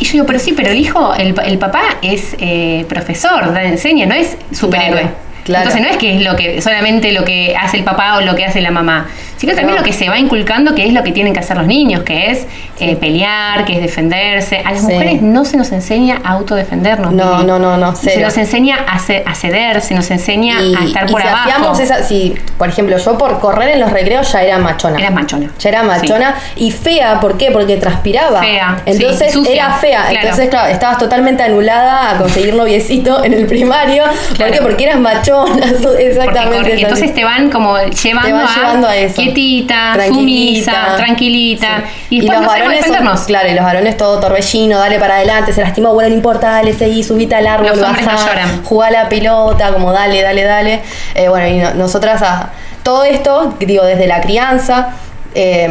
Y 0.00 0.04
yo 0.04 0.12
digo, 0.12 0.26
pero 0.26 0.38
sí, 0.38 0.52
pero 0.56 0.68
el 0.70 0.78
hijo, 0.78 1.12
el, 1.16 1.34
el 1.44 1.58
papá 1.58 1.80
es 2.02 2.36
eh, 2.38 2.86
profesor, 2.88 3.52
da, 3.52 3.64
enseña, 3.64 4.06
no 4.06 4.14
es 4.14 4.36
superhéroe. 4.52 5.00
Claro, 5.00 5.16
Entonces 5.48 5.80
no 5.80 5.88
es 5.88 5.96
que 5.96 6.16
es 6.16 6.22
lo 6.22 6.36
que 6.36 6.60
solamente 6.62 7.12
lo 7.12 7.24
que 7.24 7.56
hace 7.56 7.78
el 7.78 7.84
papá 7.84 8.16
o 8.16 8.20
lo 8.20 8.34
que 8.34 8.44
hace 8.44 8.60
la 8.60 8.70
mamá, 8.70 9.08
sino 9.38 9.54
también 9.54 9.76
No. 9.76 9.78
lo 9.78 9.82
que 9.84 9.92
se 9.94 10.08
va 10.10 10.18
inculcando 10.18 10.74
que 10.74 10.86
es 10.86 10.92
lo 10.92 11.02
que 11.02 11.12
tienen 11.12 11.32
que 11.32 11.40
hacer 11.40 11.56
los 11.56 11.66
niños, 11.66 12.02
que 12.02 12.30
es 12.30 12.46
eh, 12.80 12.94
pelear, 12.96 13.64
que 13.64 13.72
es 13.74 13.80
defenderse. 13.80 14.58
A 14.64 14.70
las 14.72 14.80
Sí. 14.82 14.92
mujeres 14.92 15.22
no 15.22 15.44
se 15.44 15.56
nos 15.56 15.72
enseña 15.72 16.20
a 16.22 16.32
autodefendernos. 16.34 17.12
No, 17.12 17.42
no, 17.42 17.58
no, 17.58 17.76
no, 17.76 17.96
Se 17.96 18.20
nos 18.20 18.36
enseña 18.36 18.76
a, 18.86 18.98
ce- 19.00 19.24
a 19.26 19.34
ceder, 19.34 19.80
se 19.80 19.94
nos 19.94 20.10
enseña 20.12 20.58
a 20.58 20.84
estar 20.84 21.06
por 21.10 21.20
si 21.22 21.26
abajo. 21.28 21.78
esa, 21.80 22.02
si, 22.04 22.34
por 22.56 22.68
ejemplo, 22.68 22.96
yo 22.98 23.18
por 23.18 23.40
correr 23.40 23.70
en 23.70 23.80
los 23.80 23.90
recreos 23.90 24.30
ya 24.32 24.42
era 24.42 24.58
machona. 24.58 24.98
Eras 24.98 25.12
machona. 25.12 25.50
Ya 25.58 25.68
era 25.70 25.82
machona 25.82 26.34
y 26.56 26.70
fea, 26.70 27.18
¿por 27.20 27.36
qué? 27.36 27.50
Porque 27.50 27.76
transpiraba. 27.78 28.40
Fea, 28.40 28.82
Entonces 28.86 29.28
sí, 29.32 29.38
sucia, 29.38 29.52
era 29.54 29.72
fea. 29.74 30.02
claro. 30.10 30.18
Entonces, 30.28 30.48
claro, 30.50 30.68
estabas 30.68 30.98
totalmente 30.98 31.42
anulada 31.42 32.10
a 32.12 32.18
conseguir 32.18 32.54
noviecito 32.54 33.24
en 33.24 33.32
el 33.34 33.46
primario. 33.46 34.04
¿Por 34.28 34.36
Claro. 34.36 34.52
qué? 34.52 34.60
Porque 34.62 34.84
eras 34.84 35.00
machona. 35.00 35.66
Porque 35.82 36.06
Exactamente. 36.08 36.74
es 36.74 36.82
entonces 36.82 37.14
te 37.14 37.24
van 37.24 37.50
como 37.50 37.76
llevando, 37.78 38.26
Te 38.28 38.32
van 38.32 38.46
a, 38.46 38.54
llevando 38.54 38.88
a 38.88 38.96
eso. 38.96 39.20
Quietita, 39.34 39.92
Tranquilita. 39.94 40.72
sumisa, 40.72 40.96
tranquilita. 40.96 41.66
Sí. 42.08 42.16
Y 42.16 42.20
después 42.20 42.38
los 42.38 42.46
no 42.46 42.52
varones 42.52 42.84
son- 42.86 43.26
claro, 43.26 43.48
y 43.48 43.54
los 43.54 43.64
varones 43.64 43.96
todo 43.96 44.20
torbellino, 44.20 44.78
dale 44.78 44.98
para 44.98 45.16
adelante, 45.16 45.52
se 45.52 45.60
lastimó, 45.62 45.92
bueno, 45.94 46.10
no 46.10 46.14
importa, 46.16 46.50
dale, 46.50 46.72
seguí, 46.72 47.02
subite 47.02 47.34
al 47.34 47.46
árbol, 47.46 47.68
Los 47.68 47.78
no 47.78 47.84
bajá, 47.84 48.16
lloran. 48.26 48.64
jugá 48.64 48.90
la 48.90 49.08
pelota, 49.08 49.72
como 49.72 49.92
dale, 49.92 50.22
dale, 50.22 50.42
dale. 50.44 50.80
Eh, 51.14 51.28
bueno, 51.28 51.46
y 51.46 51.58
no- 51.58 51.74
nosotras 51.74 52.22
a 52.22 52.50
todo 52.82 53.04
esto, 53.04 53.54
digo, 53.60 53.84
desde 53.84 54.06
la 54.06 54.20
crianza, 54.20 54.90
eh, 55.34 55.68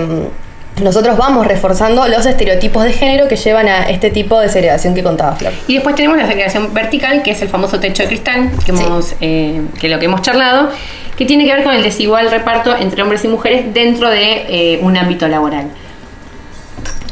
nosotros 0.82 1.18
vamos 1.18 1.48
reforzando 1.48 2.08
los 2.08 2.24
estereotipos 2.28 2.84
de 2.84 2.94
género 2.94 3.28
que 3.28 3.36
llevan 3.36 3.68
a 3.68 3.90
este 3.90 4.12
tipo 4.12 4.40
de 4.40 4.48
segregación 4.48 4.94
que 4.94 5.02
contaba 5.02 5.36
Flor. 5.36 5.52
Y 5.68 5.74
después 5.74 5.96
tenemos 5.96 6.18
la 6.20 6.28
segregación 6.28 6.72
vertical, 6.72 7.24
que 7.24 7.32
es 7.32 7.42
el 7.42 7.50
famoso 7.50 7.80
techo 7.80 8.04
de 8.04 8.10
cristal, 8.10 8.52
que, 8.64 8.78
Sí. 8.78 8.84
hemos, 8.84 9.16
eh, 9.20 9.62
que 9.80 9.90
lo 9.90 9.98
que 9.98 10.06
hemos 10.06 10.22
charlado, 10.22 10.70
que 11.18 11.26
tiene 11.26 11.46
que 11.46 11.54
ver 11.54 11.64
con 11.64 11.74
el 11.74 11.84
desigual 11.84 12.30
reparto 12.30 12.76
entre 12.78 13.02
hombres 13.02 13.26
y 13.26 13.28
mujeres 13.28 13.74
dentro 13.74 14.10
de 14.10 14.46
eh, 14.48 14.80
un 14.84 14.96
ámbito 14.96 15.28
laboral. 15.28 15.72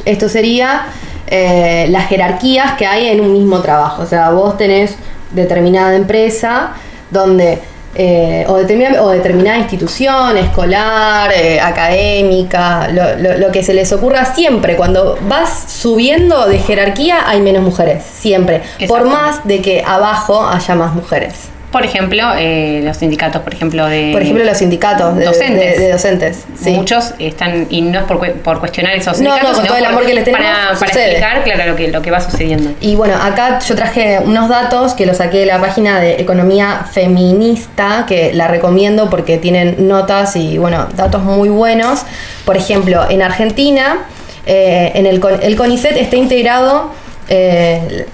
Esto 0.06 0.30
sería 0.30 0.86
eh, 1.28 1.88
las 1.90 2.08
jerarquías 2.08 2.74
que 2.74 2.86
hay 2.86 3.08
en 3.08 3.20
un 3.20 3.34
mismo 3.34 3.62
trabajo. 3.62 4.04
O 4.04 4.06
sea, 4.06 4.30
vos 4.30 4.58
tenés 4.58 4.96
determinada 5.32 5.96
empresa 5.96 6.74
donde 7.10 7.60
eh, 7.98 8.46
o, 8.50 8.58
determinada, 8.58 9.04
o 9.04 9.10
determinada 9.10 9.58
institución 9.58 10.38
escolar, 10.38 11.32
eh, 11.34 11.62
académica, 11.62 12.90
lo, 12.90 13.38
lo, 13.38 13.52
que 13.52 13.64
se 13.64 13.74
les 13.74 13.92
ocurra 13.94 14.26
siempre. 14.26 14.76
Cuando 14.76 15.18
vas 15.28 15.72
subiendo 15.72 16.46
de 16.46 16.60
jerarquía 16.60 17.28
hay 17.28 17.40
menos 17.40 17.64
mujeres, 17.64 18.04
siempre. 18.04 18.62
Por 18.88 19.06
más 19.06 19.48
de 19.48 19.62
que 19.62 19.82
abajo 19.86 20.46
haya 20.46 20.76
más 20.76 20.94
mujeres. 20.94 21.55
Por 21.76 21.84
ejemplo, 21.84 22.24
eh, 22.38 22.80
los 22.86 22.96
sindicatos, 22.96 23.42
por 23.42 23.54
ejemplo, 23.54 23.86
de... 23.88 24.12
Por 24.14 24.22
ejemplo, 24.22 24.46
los 24.46 24.58
sindicatos 24.58 25.18
de 25.18 25.26
docentes. 25.26 25.78
De, 25.78 25.92
docentes 25.92 26.46
Muchos 26.68 27.14
están, 27.20 27.68
y 27.70 27.82
no 27.82 28.00
es 28.00 28.06
por, 28.06 28.32
por 28.36 28.62
cuestionar 28.62 28.96
esos 28.96 29.18
sindicatos, 29.18 29.44
no, 29.44 29.50
no, 29.50 29.58
con 29.58 29.68
todo 29.68 29.78
el 29.78 29.86
amor 29.86 30.06
que 30.06 30.14
les 30.14 30.24
tenemos, 30.24 30.48
para, 30.48 30.80
para, 30.80 30.92
explicar, 30.94 31.44
claro, 31.44 31.72
lo 31.72 31.76
que, 31.76 31.90
lo 31.90 32.02
que 32.02 32.12
va 32.12 32.22
sucediendo. 32.22 32.72
Y 32.80 32.96
bueno, 32.96 33.16
acá 33.22 33.60
yo 33.60 33.76
traje 33.76 34.20
unos 34.24 34.48
datos 34.48 34.94
que 34.94 35.06
los 35.06 35.18
saqué 35.18 35.40
de 35.40 35.48
la 35.48 35.60
página 35.60 36.00
de 36.00 36.14
Economía 36.14 36.86
Feminista, 36.90 38.06
que 38.08 38.32
la 38.32 38.48
recomiendo 38.48 39.10
porque 39.10 39.38
tienen 39.38 39.86
notas 39.86 40.38
y, 40.38 40.58
bueno, 40.58 40.88
datos 40.96 41.24
muy 41.24 41.50
buenos. 41.50 42.04
Por 42.46 42.56
ejemplo, 42.56 43.06
en 43.10 43.22
Argentina, 43.22 44.06
eh, 44.46 44.94
en 44.96 45.08
el, 45.08 45.22
el 45.42 45.58
CONICET 45.58 45.98
está 45.98 46.16
integrado... 46.16 46.94
Eh, 47.28 48.06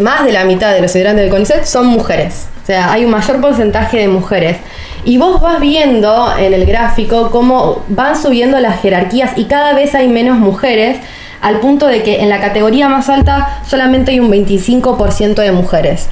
más 0.00 0.24
de 0.24 0.30
la 0.30 0.44
mitad 0.44 0.72
de 0.72 0.80
los 0.80 0.92
integrantes 0.92 1.24
del 1.24 1.32
CONICET 1.32 1.64
son 1.64 1.86
mujeres. 1.86 2.46
Sea, 2.70 2.92
hay 2.92 3.04
un 3.04 3.10
mayor 3.10 3.40
porcentaje 3.40 3.98
de 3.98 4.06
mujeres. 4.06 4.58
Y 5.04 5.18
vos 5.18 5.40
vas 5.40 5.58
viendo 5.58 6.32
en 6.38 6.54
el 6.54 6.64
gráfico 6.66 7.32
cómo 7.32 7.82
van 7.88 8.16
subiendo 8.16 8.60
las 8.60 8.80
jerarquías 8.80 9.32
y 9.36 9.46
cada 9.46 9.72
vez 9.72 9.96
hay 9.96 10.06
menos 10.06 10.38
mujeres, 10.38 10.98
al 11.40 11.58
punto 11.58 11.88
de 11.88 12.04
que 12.04 12.20
en 12.20 12.28
la 12.28 12.40
categoría 12.40 12.88
más 12.88 13.08
alta 13.08 13.60
solamente 13.66 14.12
hay 14.12 14.20
un 14.20 14.30
25% 14.30 15.34
de 15.34 15.50
mujeres. 15.50 16.06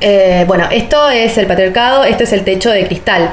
Eh, 0.00 0.42
bueno, 0.48 0.64
esto 0.72 1.08
es 1.08 1.38
el 1.38 1.46
patriarcado, 1.46 2.02
esto 2.02 2.24
es 2.24 2.32
el 2.32 2.42
techo 2.42 2.70
de 2.70 2.84
cristal. 2.88 3.30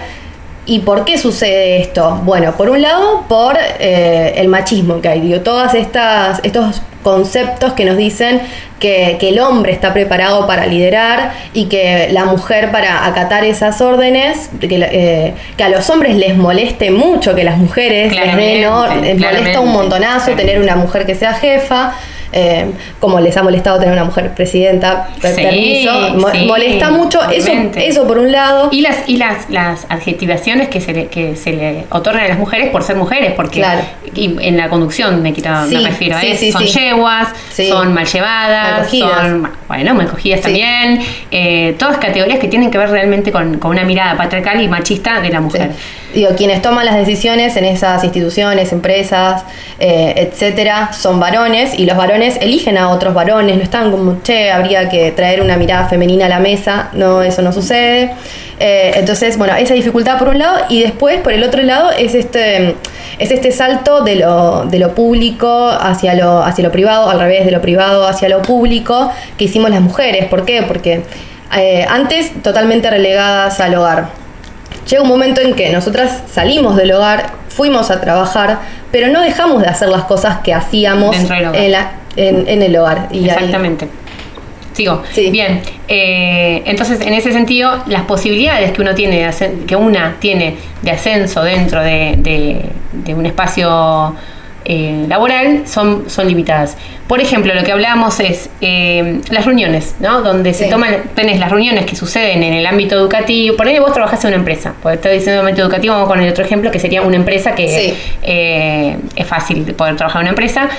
¿Y 0.68 0.82
por 0.82 1.06
qué 1.06 1.18
sucede 1.18 1.82
esto? 1.82 2.22
Bueno, 2.24 2.52
por 2.52 2.70
un 2.70 2.84
lado, 2.84 3.24
por 3.28 3.58
eh, 3.80 4.36
el 4.38 4.48
machismo 4.48 5.02
que 5.02 5.10
hay. 5.10 5.22
Digo, 5.22 5.42
todas 5.42 5.74
estas, 5.74 6.40
estos 6.44 6.84
conceptos 7.06 7.74
que 7.74 7.86
nos 7.86 7.98
dicen 7.98 8.42
que, 8.80 9.20
el 9.22 9.40
hombre 9.40 9.72
está 9.72 9.94
preparado 9.94 10.48
para 10.48 10.66
liderar 10.66 11.34
y 11.54 11.66
que 11.66 12.10
la 12.12 12.26
mujer 12.26 12.72
para 12.72 13.06
acatar 13.06 13.44
esas 13.46 13.80
órdenes, 13.80 14.50
que, 14.60 14.68
eh, 14.92 15.34
que 15.56 15.64
a 15.64 15.70
los 15.70 15.88
hombres 15.92 16.16
les 16.16 16.36
moleste 16.36 16.90
mucho 16.90 17.36
que 17.36 17.44
las 17.44 17.58
mujeres 17.58 18.12
les 18.16 18.36
den, 18.36 18.62
les 19.02 19.20
molesta 19.20 19.60
un 19.60 19.72
montonazo 19.72 20.32
tener 20.32 20.60
una 20.60 20.76
mujer 20.76 21.06
que 21.06 21.14
sea 21.14 21.34
jefa. 21.34 21.94
Eh, 22.32 22.66
como 23.00 23.20
les 23.20 23.36
ha 23.38 23.44
molestado 23.44 23.80
tener 23.80 23.94
una 23.94 24.04
mujer 24.04 24.34
presidenta, 24.34 25.10
permiso, 25.22 25.92
molesta 26.48 26.92
mucho, 26.92 27.22
eso, 27.30 27.52
eso 27.76 28.08
por 28.08 28.18
un 28.18 28.32
lado. 28.32 28.70
Y 28.72 28.82
las, 28.82 29.08
y 29.08 29.18
las, 29.18 29.50
las 29.50 29.86
adjetivaciones 29.90 30.70
que 30.70 30.82
se, 30.82 30.94
le, 30.94 31.08
que 31.08 31.36
se 31.36 31.54
le 31.54 31.86
otorgan 31.90 32.26
a 32.26 32.28
las 32.28 32.38
mujeres 32.38 32.70
por 32.70 32.84
ser 32.84 32.96
mujeres, 32.96 33.34
porque 33.36 33.64
en 34.16 34.58
la 34.58 34.70
conducción 34.70 35.22
me, 35.22 35.32
me 35.32 35.80
refiero 35.82 36.18
a 36.18 36.22
eso, 36.22 36.58
son 36.58 36.66
yeguas, 36.68 37.30
son 37.52 37.94
mal 37.94 38.06
llevadas, 38.06 38.90
son, 38.90 39.50
bueno, 39.68 39.94
mal 39.94 40.08
cogidas 40.08 40.42
también, 40.42 41.00
eh, 41.32 41.76
todas 41.78 41.98
categorías 41.98 42.40
que 42.40 42.48
tienen 42.48 42.72
que 42.72 42.78
ver 42.78 42.90
realmente 42.90 43.32
con, 43.32 43.60
con, 43.60 43.72
una 43.72 43.84
mirada 43.84 44.16
patriarcal 44.18 44.62
y 44.62 44.68
machista 44.68 45.22
de 45.22 45.30
la 45.30 45.42
mujer. 45.42 45.72
Digo, 46.16 46.30
quienes 46.38 46.62
toman 46.62 46.86
las 46.86 46.96
decisiones 46.96 47.58
en 47.58 47.66
esas 47.66 48.02
instituciones, 48.06 48.72
empresas, 48.72 49.44
eh, 49.82 50.14
etcétera, 50.16 50.94
son 50.94 51.20
varones 51.20 51.78
y 51.78 51.86
los 51.86 51.98
varones 51.98 52.38
eligen 52.40 52.78
a 52.78 52.90
otros 52.90 53.14
varones, 53.14 53.58
no 53.58 53.62
están 53.62 53.92
como, 53.92 54.24
che, 54.24 54.50
habría 54.50 54.88
que 54.88 55.12
traer 55.12 55.42
una 55.42 55.58
mirada 55.58 55.90
femenina 55.90 56.28
a 56.28 56.30
la 56.30 56.40
mesa, 56.40 56.88
no, 56.94 57.22
eso 57.22 57.42
no 57.42 57.52
sucede. 57.52 58.12
Eh, 58.62 58.94
entonces, 58.96 59.38
bueno, 59.38 59.58
esa 59.58 59.74
dificultad 59.74 60.18
por 60.18 60.30
un 60.30 60.40
lado 60.40 60.60
y 60.70 60.82
después 60.82 61.20
por 61.20 61.34
el 61.34 61.44
otro 61.44 61.62
lado 61.64 61.92
es 61.92 62.16
este, 62.16 62.76
es 63.20 63.32
este 63.32 63.52
salto 63.52 64.02
de 64.02 64.16
lo, 64.16 64.64
de 64.64 64.80
lo 64.80 64.96
público 64.96 65.68
hacia 65.68 66.14
lo, 66.14 66.42
hacia 66.44 66.64
lo 66.64 66.72
privado, 66.72 67.10
al 67.10 67.20
revés, 67.20 67.44
de 67.44 67.52
lo 67.52 67.62
privado 67.62 68.08
hacia 68.08 68.30
lo 68.30 68.42
público 68.42 69.12
que 69.38 69.44
hicimos 69.44 69.70
las 69.70 69.82
mujeres. 69.82 70.28
¿Por 70.28 70.46
qué? 70.46 70.64
Porque 70.64 71.02
eh, 71.58 71.86
antes 71.90 72.42
totalmente 72.42 72.90
relegadas 72.90 73.60
al 73.60 73.76
hogar. 73.76 74.25
Llega 74.90 75.02
un 75.02 75.10
momento 75.10 75.42
en 75.42 75.56
que 75.56 75.72
nosotras 75.72 76.24
salimos 76.32 76.76
del 76.76 76.92
hogar, 76.92 77.34
fuimos 77.50 77.90
a 77.90 78.02
trabajar, 78.02 78.60
pero 78.92 79.08
no 79.08 79.22
dejamos 79.22 79.62
de 79.62 79.68
hacer 79.68 79.90
las 79.90 80.04
cosas 80.04 80.40
que 80.40 80.54
hacíamos 80.54 81.16
en 81.18 81.72
la, 81.72 81.92
en, 82.16 82.62
el 82.62 82.76
hogar. 82.78 83.08
Y 83.12 83.26
Exactamente. 83.26 83.88
Sigo. 84.76 85.02
Bien. 85.32 85.62
Eh, 85.88 86.62
entonces, 86.66 87.00
en 87.00 87.14
ese 87.14 87.32
sentido, 87.32 87.84
las 87.88 88.04
posibilidades 88.04 88.74
que 88.74 88.82
uno 88.82 88.94
tiene, 88.94 89.26
de 89.26 89.54
que 89.66 89.76
una 89.76 90.18
tiene 90.20 90.58
de 90.82 90.92
ascenso 90.92 91.44
dentro 91.44 91.82
de, 91.82 92.60
un 93.08 93.26
espacio 93.26 94.16
eh, 94.66 95.06
laboral 95.08 95.68
son, 95.68 96.10
son 96.10 96.28
limitadas. 96.28 96.78
Por 97.08 97.22
ejemplo, 97.22 97.54
lo 97.54 97.64
que 97.64 97.72
hablábamos 97.72 98.20
es 98.20 98.50
eh, 98.62 99.22
las 99.30 99.46
reuniones, 99.46 99.96
¿no? 100.00 100.22
Donde 100.22 100.54
se 100.54 100.66
toman, 100.66 101.04
tenés 101.14 101.40
las 101.40 101.52
reuniones 101.52 101.86
que 101.86 101.96
suceden 101.96 102.44
en 102.44 102.54
el 102.54 102.66
ámbito 102.66 102.96
educativo. 102.96 103.56
Por 103.56 103.68
ahí 103.68 103.78
vos 103.80 103.94
trabajás 103.94 104.24
en 104.26 104.30
una 104.30 104.38
empresa. 104.38 104.74
Porque 104.82 104.96
estoy 104.96 105.14
diciendo 105.14 105.42
ámbito 105.42 105.62
educativo, 105.62 105.94
vamos 105.94 106.10
con 106.10 106.20
el 106.20 106.30
otro 106.30 106.44
ejemplo, 106.44 106.72
que 106.72 106.80
sería 106.80 107.04
una 107.04 107.16
empresa 107.16 107.54
que 107.54 107.96
es 108.24 109.28
fácil 109.28 109.64
poder 109.76 109.96
trabajar 109.96 110.22
en 110.22 110.26
una 110.26 110.32
empresa 110.32 110.70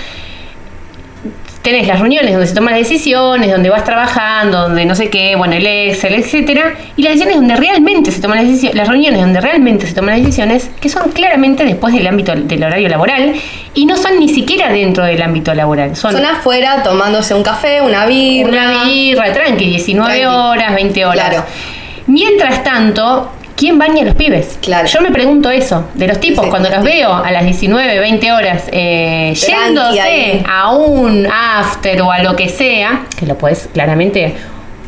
tenés 1.66 1.88
las 1.88 1.98
reuniones 1.98 2.30
donde 2.30 2.46
se 2.46 2.54
toman 2.54 2.74
las 2.74 2.88
decisiones, 2.88 3.50
donde 3.50 3.70
vas 3.70 3.82
trabajando, 3.82 4.60
donde 4.60 4.84
no 4.84 4.94
sé 4.94 5.10
qué, 5.10 5.34
bueno, 5.34 5.54
el 5.54 5.66
Excel, 5.66 6.14
etcétera, 6.14 6.74
y 6.96 7.02
las 7.02 7.14
decisiones 7.14 7.38
donde 7.38 7.56
realmente 7.56 8.12
se 8.12 8.20
toman 8.20 8.38
las 8.38 8.46
decisiones, 8.46 8.76
las 8.76 8.86
reuniones 8.86 9.20
donde 9.20 9.40
realmente 9.40 9.84
se 9.84 9.92
toman 9.92 10.14
las 10.14 10.20
decisiones, 10.20 10.70
que 10.80 10.88
son 10.88 11.10
claramente 11.10 11.64
después 11.64 11.92
del 11.92 12.06
ámbito 12.06 12.36
del 12.36 12.62
horario 12.62 12.88
laboral, 12.88 13.34
y 13.74 13.84
no 13.84 13.96
son 13.96 14.16
ni 14.20 14.28
siquiera 14.28 14.70
dentro 14.72 15.02
del 15.02 15.20
ámbito 15.20 15.52
laboral. 15.54 15.96
Son, 15.96 16.14
afuera 16.24 16.84
tomándose 16.84 17.34
un 17.34 17.42
café, 17.42 17.82
una 17.82 18.06
birra. 18.06 18.48
Una 18.48 18.84
birra, 18.84 19.32
tranqui, 19.32 19.66
19 19.66 20.24
horas, 20.28 20.72
20 20.72 21.04
horas. 21.04 21.30
Claro. 21.30 21.44
Mientras 22.06 22.62
tanto, 22.62 23.32
¿quién 23.56 23.78
baña 23.78 24.02
a 24.02 24.04
los 24.04 24.14
pibes? 24.14 24.58
Claro. 24.62 24.86
Yo 24.86 25.00
me 25.00 25.10
pregunto 25.10 25.50
eso, 25.50 25.88
de 25.94 26.06
los 26.06 26.20
tipos, 26.20 26.46
cuando 26.46 26.70
los 26.70 26.84
veo 26.84 27.12
a 27.12 27.30
las 27.32 27.44
19, 27.44 27.98
20 27.98 28.32
horas 28.32 28.64
eh, 28.70 29.34
yéndose 29.34 30.44
a 30.48 30.72
un 30.72 31.26
after 31.26 32.00
o 32.02 32.12
a 32.12 32.22
lo 32.22 32.36
que 32.36 32.48
sea, 32.48 33.06
que 33.18 33.26
lo 33.26 33.36
puedes 33.36 33.68
claramente 33.72 34.34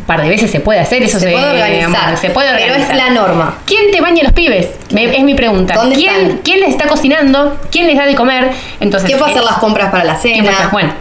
par 0.09 0.23
de 0.23 0.29
veces 0.31 0.51
se 0.51 0.61
puede 0.61 0.81
hacer, 0.81 1.03
eso 1.03 1.21
se, 1.21 1.31
puede 1.31 1.47
organizar. 1.47 2.17
se 2.17 2.31
puede 2.31 2.49
organizar. 2.49 2.79
Pero 2.79 2.93
es 2.93 2.97
la 2.97 3.11
norma. 3.11 3.59
¿Quién 3.67 3.91
te 3.93 4.01
baña 4.01 4.23
los 4.23 4.33
pibes? 4.33 4.71
es 4.91 5.23
mi 5.23 5.35
pregunta. 5.35 5.75
¿Quién, 5.95 6.41
¿Quién 6.43 6.61
les 6.61 6.71
está 6.71 6.87
cocinando? 6.87 7.59
¿Quién 7.71 7.87
les 7.87 7.97
da 7.99 8.07
de 8.07 8.15
comer? 8.15 8.51
Entonces, 8.81 9.07
¿Quién 9.07 9.21
va 9.21 9.27
a 9.27 9.31
hacer 9.31 9.45
las 9.45 9.59
compras 9.59 9.91
para 9.91 10.05
la 10.05 10.17
cena? 10.17 10.71
Bueno, 10.73 10.95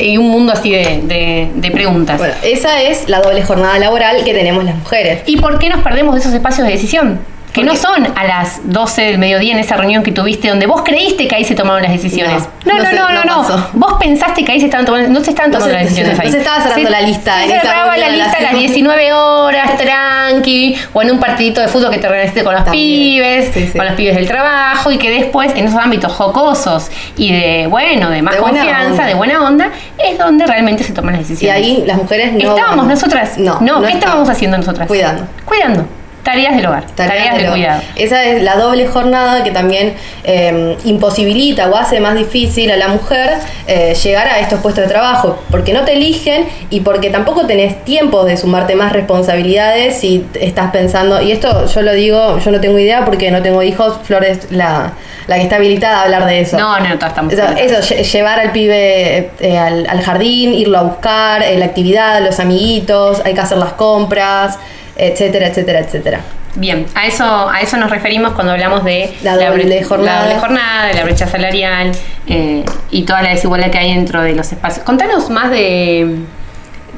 y 0.00 0.16
un 0.16 0.30
mundo 0.30 0.54
así 0.54 0.70
de, 0.70 1.50
de, 1.54 1.70
preguntas. 1.72 2.16
Bueno, 2.16 2.32
esa 2.42 2.80
es 2.80 3.06
la 3.06 3.20
doble 3.20 3.42
jornada 3.42 3.78
laboral 3.78 4.24
que 4.24 4.32
tenemos 4.32 4.64
las 4.64 4.76
mujeres. 4.76 5.22
¿Y 5.26 5.36
por 5.36 5.58
qué 5.58 5.68
nos 5.68 5.82
perdemos 5.82 6.14
de 6.14 6.22
esos 6.22 6.32
espacios 6.32 6.66
de 6.66 6.72
decisión? 6.72 7.20
que 7.54 7.62
no 7.62 7.76
son 7.76 8.04
a 8.16 8.24
las 8.24 8.60
12 8.64 9.02
del 9.02 9.18
mediodía 9.18 9.52
en 9.52 9.60
esa 9.60 9.76
reunión 9.76 10.02
que 10.02 10.10
tuviste 10.10 10.48
donde 10.48 10.66
vos 10.66 10.82
creíste 10.84 11.28
que 11.28 11.36
ahí 11.36 11.44
se 11.44 11.54
tomaron 11.54 11.84
las 11.84 11.92
decisiones. 11.92 12.48
No, 12.64 12.76
no, 12.76 12.92
no, 12.92 13.12
no, 13.12 13.24
no. 13.24 13.70
Pensaste 14.04 14.44
que 14.44 14.52
ahí 14.52 14.60
se 14.60 14.66
estaban 14.66 14.84
tomando, 14.84 15.08
no 15.08 15.24
se 15.24 15.30
estaban 15.30 15.50
tomando 15.50 15.72
las 15.72 15.84
decisiones 15.84 16.18
ahí. 16.18 16.26
No 16.26 16.32
se 16.32 16.38
estaba 16.38 16.62
cerrando 16.62 16.90
la 16.90 17.00
lista. 17.00 17.42
Se 17.42 17.60
cerraba 17.60 17.96
la 17.96 18.08
lista 18.10 18.38
a 18.38 18.42
las 18.42 18.54
19 18.54 19.12
horas, 19.12 19.76
tranqui, 19.76 20.76
o 20.92 21.02
en 21.02 21.12
un 21.12 21.18
partidito 21.18 21.60
de 21.60 21.68
fútbol 21.68 21.90
que 21.90 21.98
te 21.98 22.06
organizaste 22.06 22.44
con 22.44 22.54
los 22.54 22.64
pibes, 22.64 23.72
con 23.74 23.84
los 23.84 23.94
pibes 23.94 24.16
del 24.16 24.26
trabajo, 24.26 24.90
y 24.90 24.98
que 24.98 25.10
después 25.10 25.52
en 25.56 25.66
esos 25.66 25.80
ámbitos 25.80 26.12
jocosos 26.12 26.90
y 27.16 27.32
de, 27.32 27.66
bueno, 27.66 28.10
de 28.10 28.22
más 28.22 28.36
confianza, 28.36 29.06
de 29.06 29.14
buena 29.14 29.42
onda, 29.42 29.70
es 29.98 30.18
donde 30.18 30.46
realmente 30.46 30.84
se 30.84 30.92
toman 30.92 31.14
las 31.14 31.28
decisiones. 31.28 31.60
Y 31.60 31.64
ahí 31.64 31.84
las 31.86 31.96
mujeres 31.96 32.32
no. 32.32 32.56
Estábamos 32.56 32.86
nosotras. 32.86 33.38
No, 33.38 33.60
no, 33.60 33.82
¿qué 33.82 33.92
estábamos 33.92 34.28
haciendo 34.28 34.56
nosotras? 34.58 34.86
Cuidando. 34.86 35.26
Cuidando. 35.44 35.86
Tareas 36.24 36.56
del 36.56 36.64
hogar, 36.66 36.86
tareas, 36.94 37.36
de 37.36 37.46
cuidado. 37.46 37.82
Esa 37.96 38.24
es 38.24 38.42
la 38.42 38.56
doble 38.56 38.86
jornada 38.86 39.44
que 39.44 39.50
también 39.50 39.94
eh, 40.24 40.76
imposibilita 40.84 41.68
o 41.68 41.76
hace 41.76 42.00
más 42.00 42.14
difícil 42.14 42.70
a 42.70 42.78
la 42.78 42.88
mujer 42.88 43.34
eh, 43.66 43.94
llegar 44.02 44.26
a 44.28 44.40
estos 44.40 44.60
puestos 44.60 44.84
de 44.84 44.88
trabajo, 44.88 45.38
porque 45.50 45.74
no 45.74 45.84
te 45.84 45.92
eligen 45.92 46.46
y 46.70 46.80
porque 46.80 47.10
tampoco 47.10 47.46
tenés 47.46 47.84
tiempo 47.84 48.24
de 48.24 48.38
sumarte 48.38 48.74
más 48.74 48.92
responsabilidades 48.92 49.98
si 49.98 50.24
estás 50.40 50.70
pensando, 50.70 51.20
y 51.20 51.30
esto 51.30 51.66
yo 51.66 51.82
lo 51.82 51.92
digo, 51.92 52.38
yo 52.38 52.50
no 52.50 52.60
tengo 52.60 52.78
idea 52.78 53.04
porque 53.04 53.30
no 53.30 53.42
tengo 53.42 53.62
hijos, 53.62 53.98
Flores 54.04 54.50
la, 54.50 54.94
la 55.26 55.36
que 55.36 55.42
está 55.42 55.56
habilitada 55.56 55.98
a 55.98 56.02
hablar 56.04 56.24
de 56.24 56.40
eso. 56.40 56.58
No, 56.58 56.78
no, 56.80 56.94
estamos. 56.94 57.34
Eso, 57.34 57.78
eso 57.78 58.12
llevar 58.16 58.40
al 58.40 58.52
pibe 58.52 59.30
eh, 59.40 59.58
al, 59.58 59.86
al, 59.86 60.00
jardín, 60.00 60.54
irlo 60.54 60.78
a 60.78 60.82
buscar, 60.84 61.44
la 61.58 61.66
actividad, 61.66 62.22
los 62.22 62.40
amiguitos, 62.40 63.20
hay 63.26 63.34
que 63.34 63.40
hacer 63.40 63.58
las 63.58 63.74
compras 63.74 64.58
etcétera, 64.96 65.48
etcétera, 65.48 65.80
etcétera. 65.80 66.20
Bien, 66.56 66.86
a 66.94 67.06
eso, 67.06 67.24
a 67.50 67.60
eso 67.60 67.76
nos 67.78 67.90
referimos 67.90 68.32
cuando 68.34 68.52
hablamos 68.52 68.84
de 68.84 69.12
La 69.24 69.36
doble 69.36 69.82
jornada. 69.82 70.18
la 70.20 70.24
doble 70.28 70.40
jornada, 70.40 70.86
de 70.86 70.94
la 70.94 71.02
brecha 71.02 71.26
salarial 71.26 71.90
eh, 72.28 72.64
y 72.92 73.02
toda 73.02 73.22
la 73.22 73.30
desigualdad 73.30 73.70
que 73.70 73.78
hay 73.78 73.92
dentro 73.94 74.22
de 74.22 74.34
los 74.34 74.52
espacios. 74.52 74.84
Contanos 74.84 75.30
más 75.30 75.50
de, 75.50 76.18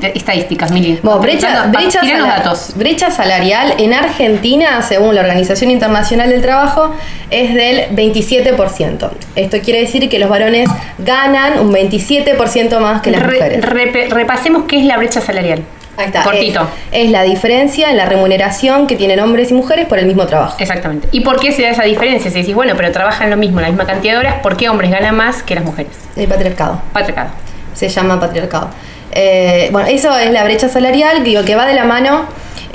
de 0.00 0.12
estadísticas, 0.14 0.70
Mili. 0.72 1.00
Bueno, 1.02 1.20
brecha, 1.20 1.68
datos. 1.72 2.72
brecha 2.76 3.10
salarial 3.10 3.76
en 3.78 3.94
Argentina, 3.94 4.82
según 4.82 5.14
la 5.14 5.22
Organización 5.22 5.70
Internacional 5.70 6.28
del 6.28 6.42
Trabajo, 6.42 6.94
es 7.30 7.54
del 7.54 7.96
27%. 7.96 9.10
Esto 9.36 9.56
quiere 9.64 9.80
decir 9.80 10.06
que 10.10 10.18
los 10.18 10.28
varones 10.28 10.68
ganan 10.98 11.60
un 11.60 11.72
27% 11.72 12.78
más 12.78 13.00
que 13.00 13.10
las 13.10 13.22
Re- 13.22 13.36
mujeres. 13.36 14.10
repasemos 14.10 14.64
qué 14.68 14.80
es 14.80 14.84
la 14.84 14.98
brecha 14.98 15.22
salarial. 15.22 15.62
Ahí 15.96 16.06
está. 16.06 16.22
Cortito. 16.22 16.68
Es, 16.92 17.06
es 17.06 17.10
la 17.10 17.22
diferencia 17.22 17.90
en 17.90 17.96
la 17.96 18.06
remuneración 18.06 18.86
que 18.86 18.96
tienen 18.96 19.20
hombres 19.20 19.50
y 19.50 19.54
mujeres 19.54 19.86
por 19.86 19.98
el 19.98 20.06
mismo 20.06 20.26
trabajo. 20.26 20.56
Exactamente. 20.58 21.08
¿Y 21.12 21.20
por 21.20 21.40
qué 21.40 21.52
se 21.52 21.62
da 21.62 21.70
esa 21.70 21.84
diferencia? 21.84 22.30
Si 22.30 22.38
decís, 22.40 22.54
bueno, 22.54 22.74
pero 22.76 22.92
trabajan 22.92 23.30
lo 23.30 23.36
mismo, 23.36 23.60
la 23.60 23.68
misma 23.68 23.86
cantidad 23.86 24.14
de 24.14 24.18
horas, 24.18 24.34
¿por 24.42 24.56
qué 24.56 24.68
hombres 24.68 24.90
ganan 24.90 25.16
más 25.16 25.42
que 25.42 25.54
las 25.54 25.64
mujeres? 25.64 25.92
El 26.16 26.28
patriarcado. 26.28 26.80
Patriarcado. 26.92 27.30
se 27.74 27.88
llama 27.88 28.18
patriarcado. 28.20 28.70
Eh, 29.12 29.68
bueno, 29.72 29.88
eso 29.88 30.16
es 30.18 30.30
la 30.30 30.44
brecha 30.44 30.68
salarial, 30.68 31.24
digo, 31.24 31.44
que 31.44 31.54
va 31.54 31.66
de 31.66 31.74
la 31.74 31.84
mano. 31.84 32.26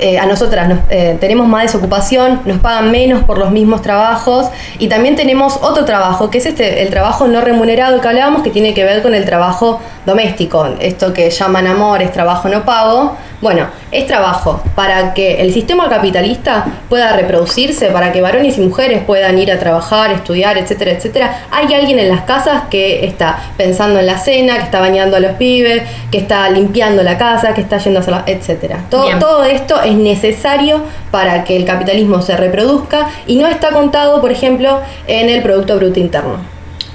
Eh, 0.02 0.18
a 0.18 0.26
nosotras 0.26 0.68
nos- 0.68 0.80
eh, 0.90 1.16
tenemos 1.20 1.46
más 1.46 1.62
desocupación, 1.62 2.40
nos 2.44 2.58
pagan 2.58 2.90
menos 2.90 3.24
por 3.24 3.38
los 3.38 3.50
mismos 3.50 3.80
trabajos 3.82 4.48
y 4.78 4.88
también 4.88 5.16
tenemos 5.16 5.58
otro 5.62 5.84
trabajo, 5.84 6.30
que 6.30 6.38
es 6.38 6.46
este, 6.46 6.82
el 6.82 6.90
trabajo 6.90 7.28
no 7.28 7.40
remunerado 7.40 8.00
que 8.00 8.08
hablábamos, 8.08 8.42
que 8.42 8.50
tiene 8.50 8.74
que 8.74 8.84
ver 8.84 9.02
con 9.02 9.14
el 9.14 9.24
trabajo 9.24 9.80
doméstico, 10.04 10.66
esto 10.80 11.12
que 11.12 11.30
llaman 11.30 11.66
amor, 11.66 12.02
es 12.02 12.12
trabajo 12.12 12.48
no 12.48 12.64
pago. 12.64 13.16
Bueno, 13.40 13.66
es 13.92 14.06
trabajo 14.06 14.62
para 14.74 15.14
que 15.14 15.42
el 15.42 15.52
sistema 15.52 15.88
capitalista 15.88 16.64
pueda 16.88 17.12
reproducirse, 17.12 17.88
para 17.88 18.10
que 18.10 18.20
varones 18.22 18.56
y 18.58 18.62
mujeres 18.62 19.02
puedan 19.04 19.38
ir 19.38 19.52
a 19.52 19.58
trabajar, 19.58 20.10
estudiar, 20.10 20.56
etcétera, 20.58 20.92
etcétera. 20.92 21.46
Hay 21.50 21.72
alguien 21.74 21.98
en 21.98 22.08
las 22.08 22.22
casas 22.22 22.64
que 22.70 23.04
está 23.04 23.38
pensando 23.56 24.00
en 24.00 24.06
la 24.06 24.18
cena, 24.18 24.56
que 24.56 24.64
está 24.64 24.80
bañando 24.80 25.16
a 25.16 25.20
los 25.20 25.32
pibes, 25.32 25.82
que 26.10 26.18
está 26.18 26.48
limpiando 26.48 27.02
la 27.02 27.18
casa, 27.18 27.54
que 27.54 27.60
está 27.60 27.78
yendo 27.78 28.00
a 28.00 28.02
hacer 28.02 28.14
la, 28.14 28.24
etcétera. 28.26 28.80
Todo, 28.88 29.04
Bien. 29.04 29.18
todo 29.18 29.44
esto 29.44 29.80
es 29.82 29.94
necesario 29.94 30.82
para 31.10 31.44
que 31.44 31.56
el 31.56 31.64
capitalismo 31.64 32.22
se 32.22 32.36
reproduzca 32.36 33.10
y 33.26 33.36
no 33.36 33.46
está 33.46 33.70
contado, 33.70 34.20
por 34.20 34.32
ejemplo, 34.32 34.80
en 35.06 35.28
el 35.28 35.42
Producto 35.42 35.76
Bruto 35.76 36.00
Interno 36.00 36.38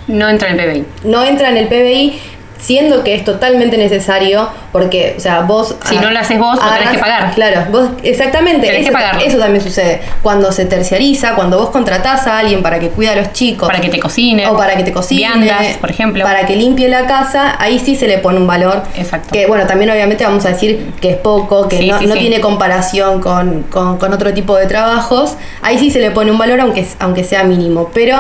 No 0.08 0.28
entra 0.30 0.50
en 0.50 0.60
el 0.60 0.72
PBI. 0.72 0.86
no 1.04 1.24
entra 1.24 1.50
en 1.50 1.58
el 1.58 1.68
PBI, 1.68 2.20
siendo 2.60 3.04
que 3.04 3.16
es 3.16 3.24
totalmente 3.24 3.78
necesario, 3.78 4.50
porque, 4.72 5.16
o 5.18 5.20
sea, 5.20 5.42
vos... 5.42 5.76
Si 5.86 5.98
no 5.98 6.10
lo 6.12 6.20
haces 6.20 6.40
vos, 6.40 6.56
lo 6.56 6.70
tenés 6.72 6.90
que 6.90 6.98
pagar. 7.00 7.34
Claro, 7.36 7.66
vos, 7.72 7.90
exactamente. 8.04 8.66
Tenés 8.68 8.82
eso, 8.82 8.90
que 8.90 8.94
pagarlo. 8.94 9.22
eso 9.22 9.38
también 9.38 9.64
sucede. 9.64 10.02
Cuando 10.24 10.52
se 10.52 10.66
terciariza, 10.66 11.36
cuando 11.36 11.58
vos 11.60 11.70
contratás 11.70 12.28
a 12.28 12.40
alguien 12.40 12.62
para 12.64 12.80
que 12.80 12.90
cuide 12.90 13.10
a 13.12 13.16
los 13.16 13.34
chicos. 13.34 13.68
Para 13.68 13.80
que 13.82 13.90
te 13.90 14.00
cocine. 14.00 14.48
O 14.48 14.58
para 14.58 14.76
que 14.76 14.84
te 14.84 14.92
cocine. 14.92 15.22
Viandas, 15.22 15.78
por 15.78 15.90
ejemplo. 15.92 16.24
Para 16.24 16.46
que 16.46 16.56
limpie 16.56 16.90
la 16.90 17.06
casa, 17.08 17.56
ahí 17.60 17.80
sí 17.80 17.96
se 17.96 18.08
le 18.08 18.18
pone 18.18 18.38
un 18.40 18.48
valor. 18.48 18.84
Exacto. 18.96 19.30
Que, 19.32 19.46
bueno, 19.48 19.66
también 19.68 19.90
obviamente 19.92 20.24
vamos 20.26 20.46
a 20.46 20.50
decir 20.50 20.94
que 21.00 21.12
es 21.12 21.18
poco, 21.18 21.68
que 21.68 21.78
Sí, 21.78 21.88
no, 21.90 22.00
sí, 22.00 22.06
no 22.08 22.14
sí. 22.16 22.20
tiene 22.22 22.42
comparación 22.42 23.22
con, 23.22 23.64
con- 23.64 23.98
con 23.98 24.14
otro 24.14 24.34
tipo 24.34 24.56
de 24.58 24.66
trabajos. 24.68 25.36
Ahí 25.62 25.78
sí 25.78 25.92
se 25.92 26.00
le 26.00 26.12
pone 26.12 26.32
un 26.32 26.38
valor, 26.38 26.60
aunque, 26.62 26.86
aunque 27.00 27.24
sea 27.24 27.44
mínimo. 27.44 27.90
Pero, 27.94 28.18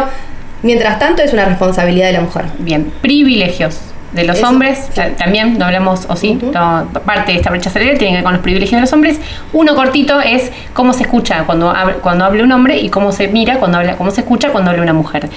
mientras 0.63 0.99
tanto, 0.99 1.21
es 1.23 1.33
una 1.33 1.45
responsabilidad 1.45 2.07
de 2.07 2.13
la 2.13 2.21
mujer. 2.21 2.45
Bien, 2.59 2.91
privilegios 3.01 3.79
de 4.13 4.23
los 4.23 4.37
Eso, 4.37 4.47
hombres, 4.47 4.87
sí. 4.93 5.01
también 5.17 5.57
no 5.57 5.65
hablamos, 5.65 6.05
o 6.09 6.15
sí, 6.15 6.33
no, 6.53 6.87
parte 7.05 7.33
de 7.33 7.37
esta 7.39 7.49
brecha 7.49 7.69
salarial 7.69 7.97
tiene 7.97 8.11
que 8.13 8.17
ver 8.17 8.23
con 8.23 8.33
los 8.33 8.41
privilegios 8.41 8.77
de 8.77 8.81
los 8.81 8.93
hombres. 8.93 9.19
Uno 9.53 9.75
cortito 9.75 10.21
es 10.21 10.51
cómo 10.73 10.93
se 10.93 11.03
escucha 11.03 11.43
cuando, 11.45 11.73
cuando 12.01 12.23
habla 12.25 12.43
un 12.43 12.51
hombre 12.51 12.77
y 12.79 12.89
cómo 12.89 13.11
se 13.11 13.27
mira 13.27 13.57
cuando 13.57 13.77
habla, 13.79 13.97
cómo 13.97 14.11
se 14.11 14.21
escucha 14.21 14.49
cuando 14.51 14.71
habla 14.71 14.83
una 14.83 14.93
mujer. 14.93 15.29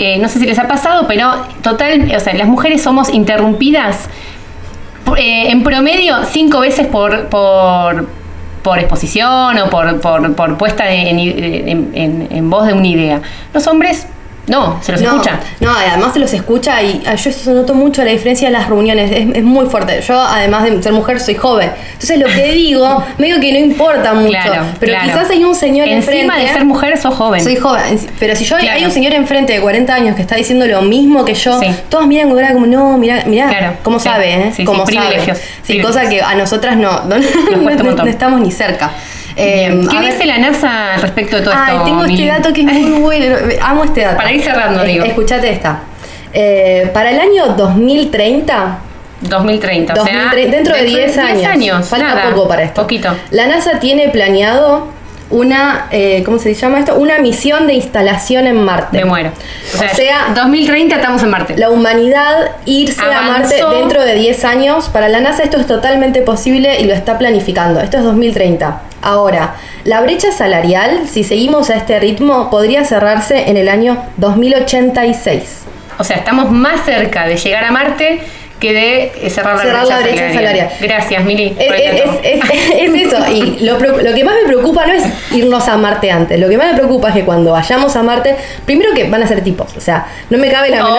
Eh, 0.00 0.18
no 0.18 0.28
sé 0.28 0.38
si 0.40 0.46
les 0.46 0.58
ha 0.58 0.66
pasado, 0.68 1.06
pero 1.08 1.32
total, 1.62 2.12
o 2.16 2.20
sea, 2.20 2.34
las 2.34 2.46
mujeres 2.48 2.82
somos 2.82 3.08
interrumpidas 3.12 4.08
eh, 5.16 5.50
en 5.50 5.62
promedio 5.62 6.24
cinco 6.24 6.60
veces 6.60 6.86
por, 6.86 7.28
por, 7.28 8.06
por 8.62 8.78
exposición 8.78 9.58
o 9.58 9.70
por, 9.70 10.00
por, 10.00 10.34
por 10.34 10.56
puesta 10.58 10.90
en, 10.92 11.18
en- 11.18 11.90
en- 11.94 12.28
en 12.30 12.50
voz 12.50 12.66
de 12.66 12.74
una 12.74 12.86
idea. 12.86 13.20
Los 13.54 13.66
hombres, 13.66 14.06
no, 14.48 14.78
se 14.82 14.92
los 14.92 15.00
no, 15.02 15.10
escucha. 15.10 15.40
No, 15.60 15.70
además 15.70 16.12
se 16.12 16.18
los 16.18 16.32
escucha 16.32 16.82
y 16.82 17.02
ah, 17.06 17.14
yo 17.14 17.30
eso 17.30 17.52
noto 17.52 17.74
mucho 17.74 18.02
la 18.04 18.10
diferencia 18.10 18.48
de 18.48 18.52
las 18.52 18.68
reuniones, 18.68 19.10
es, 19.12 19.28
es 19.36 19.42
muy 19.44 19.66
fuerte. 19.66 20.00
Yo, 20.02 20.20
además 20.20 20.64
de 20.64 20.82
ser 20.82 20.92
mujer, 20.92 21.20
soy 21.20 21.34
joven. 21.34 21.70
Entonces 21.92 22.18
lo 22.18 22.26
que 22.26 22.52
digo, 22.52 23.04
medio 23.18 23.40
que 23.40 23.52
no 23.52 23.58
importa 23.58 24.14
mucho. 24.14 24.30
Claro, 24.30 24.64
pero 24.80 24.92
claro. 24.92 25.06
quizás 25.06 25.30
hay 25.30 25.44
un 25.44 25.54
señor 25.54 25.86
Encima 25.88 26.12
enfrente. 26.16 26.42
de 26.42 26.48
ser 26.52 26.64
mujer, 26.64 26.98
sos 26.98 27.14
joven. 27.14 27.42
Soy 27.44 27.56
joven, 27.56 27.98
pero 28.18 28.34
si 28.36 28.44
yo 28.44 28.56
Claro. 28.56 28.76
hay 28.78 28.84
un 28.84 28.90
señor 28.90 29.12
enfrente 29.14 29.52
de 29.52 29.60
40 29.60 29.94
años 29.94 30.16
que 30.16 30.22
está 30.22 30.34
diciendo 30.36 30.66
lo 30.66 30.82
mismo 30.82 31.24
que 31.24 31.34
yo, 31.34 31.58
Sí. 31.60 31.66
todos 31.88 32.06
miran 32.06 32.28
como, 32.54 32.66
no, 32.66 32.96
mira, 32.98 33.24
mira, 33.26 33.48
Claro, 33.48 33.76
cómo 33.82 33.98
sí. 33.98 34.04
sabe, 34.08 34.32
¿eh? 34.34 34.52
Sí, 34.54 34.64
Cómo 34.64 34.86
sabe. 34.86 34.96
privilegios, 34.96 35.38
Sí, 35.38 35.44
privilegios. 35.74 35.96
cosa 35.96 36.08
que 36.08 36.22
a 36.22 36.34
nosotras 36.34 36.76
no, 36.76 37.02
no 37.04 38.06
estamos 38.06 38.40
ni 38.40 38.50
cerca. 38.50 38.90
Eh. 39.38 39.80
¿Qué 39.90 39.96
a 39.96 40.00
ver- 40.00 40.12
dice 40.12 40.26
la 40.26 40.38
NASA 40.38 40.96
respecto 41.00 41.36
de 41.36 41.42
todo 41.42 41.54
Ay, 41.56 41.72
esto? 41.74 41.84
tengo 41.84 42.04
este 42.04 42.26
dato 42.26 42.52
que 42.52 42.60
es 42.62 42.66
muy 42.66 43.00
bueno. 43.00 43.36
Amo 43.62 43.84
este 43.84 44.00
dato. 44.02 44.16
Para 44.16 44.32
ir 44.32 44.42
cerrando, 44.42 44.82
Es- 44.82 44.88
digo. 44.92 45.04
Escuchate 45.04 45.50
esta. 45.50 45.80
Eh, 46.32 46.90
para 46.92 47.10
el 47.10 47.20
año 47.20 47.46
2030, 47.56 48.78
2030, 49.22 49.92
o 49.92 49.96
sea, 49.96 50.04
2030, 50.04 50.56
dentro 50.56 50.74
de 50.76 50.82
10 50.84 51.18
años, 51.18 51.88
falta 51.88 52.06
nada, 52.14 52.30
poco 52.30 52.46
para 52.48 52.62
esto. 52.64 52.82
Poquito. 52.82 53.16
La 53.30 53.46
NASA 53.46 53.78
tiene 53.80 54.08
planeado 54.10 54.88
una, 55.30 55.86
eh, 55.90 56.22
¿cómo 56.24 56.38
se 56.38 56.54
llama 56.54 56.78
esto? 56.78 56.96
Una 56.96 57.18
misión 57.18 57.66
de 57.66 57.74
instalación 57.74 58.46
en 58.46 58.64
Marte. 58.64 58.98
Me 58.98 59.04
muero. 59.04 59.30
O 59.74 59.94
sea, 59.94 60.32
2030 60.34 60.96
estamos 60.96 61.22
en 61.22 61.30
Marte. 61.30 61.56
la 61.56 61.70
humanidad 61.70 62.52
irse 62.64 63.02
a 63.02 63.22
Marte 63.22 63.62
dentro 63.70 64.04
de 64.04 64.14
10 64.14 64.44
años. 64.44 64.88
Para 64.88 65.08
la 65.08 65.20
NASA 65.20 65.42
esto 65.42 65.58
es 65.58 65.66
totalmente 65.66 66.22
posible 66.22 66.80
y 66.80 66.84
lo 66.84 66.94
está 66.94 67.18
planificando. 67.18 67.80
Esto 67.80 67.98
es 67.98 68.04
2030. 68.04 68.80
Ahora, 69.02 69.54
la 69.84 70.00
brecha 70.00 70.32
salarial, 70.32 71.06
si 71.08 71.24
seguimos 71.24 71.70
a 71.70 71.76
este 71.76 72.00
ritmo, 72.00 72.50
podría 72.50 72.84
cerrarse 72.84 73.48
en 73.48 73.56
el 73.56 73.68
año 73.68 74.02
2086. 74.16 75.64
O 75.98 76.04
sea, 76.04 76.16
estamos 76.16 76.50
más 76.50 76.84
cerca 76.84 77.26
de 77.26 77.36
llegar 77.36 77.64
a 77.64 77.72
Marte 77.72 78.20
que 78.58 78.72
de 78.72 79.12
eh, 79.26 79.30
cerrar 79.30 79.56
la, 79.56 79.62
Cerrar 79.62 79.84
brecha, 79.86 79.96
la 80.00 80.02
brecha 80.06 80.34
salarial. 80.34 80.70
Gracias, 80.80 81.24
Mili. 81.24 81.56
Es, 81.58 81.66
por 81.66 81.76
el 81.76 81.82
es- 82.24 83.12
eso. 83.12 83.30
Y 83.32 83.60
lo, 83.64 83.78
lo 83.78 84.14
que 84.14 84.24
más 84.24 84.34
me 84.42 84.46
preocupa 84.48 84.86
no 84.86 84.92
es 84.92 85.04
irnos 85.32 85.68
a 85.68 85.76
Marte 85.76 86.10
antes. 86.10 86.38
Lo 86.40 86.48
que 86.48 86.56
más 86.58 86.68
me 86.72 86.74
preocupa 86.78 87.08
es 87.08 87.14
que 87.14 87.24
cuando 87.24 87.52
vayamos 87.52 87.94
a 87.96 88.02
Marte, 88.02 88.36
primero 88.64 88.92
que 88.94 89.04
van 89.08 89.22
a 89.22 89.26
ser 89.28 89.42
tipos. 89.42 89.76
O 89.76 89.80
sea, 89.80 90.06
no 90.30 90.38
me 90.38 90.50
cabe 90.50 90.70
la 90.70 90.82
menor. 90.82 90.98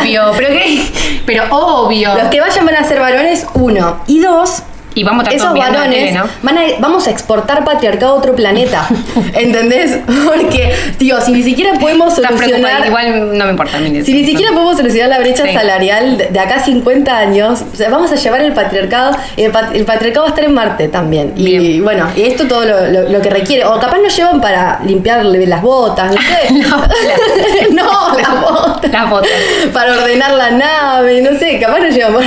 Obvio, 0.00 0.32
pero 0.36 0.48
qué, 0.52 0.82
pero 1.26 1.44
obvio. 1.50 2.14
Los 2.14 2.28
que 2.28 2.40
vayan 2.40 2.64
van 2.66 2.76
a 2.76 2.84
ser 2.84 3.00
varones, 3.00 3.46
uno. 3.54 4.00
Y 4.06 4.20
dos, 4.20 4.62
Y 4.94 5.02
vamos 5.04 5.26
a 5.26 5.30
esos 5.30 5.52
varones 5.58 5.90
tele, 5.90 6.12
¿no? 6.12 6.24
van 6.42 6.58
a, 6.58 6.62
vamos 6.78 7.06
a 7.06 7.10
exportar 7.10 7.64
patriarcado 7.64 8.12
a 8.12 8.14
otro 8.16 8.34
planeta. 8.36 8.86
¿Entendés? 9.34 9.98
Porque, 10.24 10.72
tío, 10.98 11.20
si 11.20 11.32
ni 11.32 11.42
siquiera 11.42 11.72
podemos 11.80 12.14
solucionar. 12.14 12.86
igual 12.86 13.36
no 13.36 13.44
me 13.44 13.50
importa. 13.50 13.78
Si 13.78 14.14
ni 14.14 14.24
siquiera 14.24 14.52
podemos 14.52 14.76
solucionar 14.76 15.08
la 15.10 15.18
brecha 15.18 15.44
Sí. 15.44 15.52
salarial 15.52 16.16
de, 16.16 16.26
de 16.28 16.38
acá 16.38 16.56
a 16.56 16.60
50 16.60 17.16
años, 17.18 17.62
o 17.72 17.76
sea, 17.76 17.90
vamos 17.90 18.12
a 18.12 18.16
llevar 18.16 18.40
el 18.42 18.52
patriarcado 18.52 19.16
el, 19.36 19.52
el 19.74 19.84
patriarcado 19.84 20.22
va 20.22 20.28
a 20.28 20.30
estar 20.30 20.44
en 20.44 20.54
Marte 20.54 20.88
también. 20.88 21.32
Y 21.36 21.80
bueno, 21.80 22.08
y 22.16 22.22
esto 22.22 22.46
todo 22.46 22.64
lo, 22.64 22.86
lo- 22.90 23.08
lo 23.08 23.20
que 23.20 23.30
requiere. 23.30 23.64
O 23.64 23.78
capaz 23.80 23.98
nos 23.98 24.16
llevan 24.16 24.40
para 24.40 24.80
limpiarle 24.84 25.46
las 25.46 25.60
botas, 25.60 26.12
no 26.14 26.20
sé. 26.20 26.52
no, 27.72 28.16
las 28.16 28.40
botas. 28.40 28.90
Las 28.92 29.10
botas. 29.10 29.30
Para 29.72 29.92
ordenar 29.92 30.32
la 30.34 30.50
nave, 30.52 31.20
no 31.22 31.36
sé, 31.38 31.58
capaz 31.58 31.80
nos 31.80 31.94
llevan 31.94 32.14
para 32.14 32.26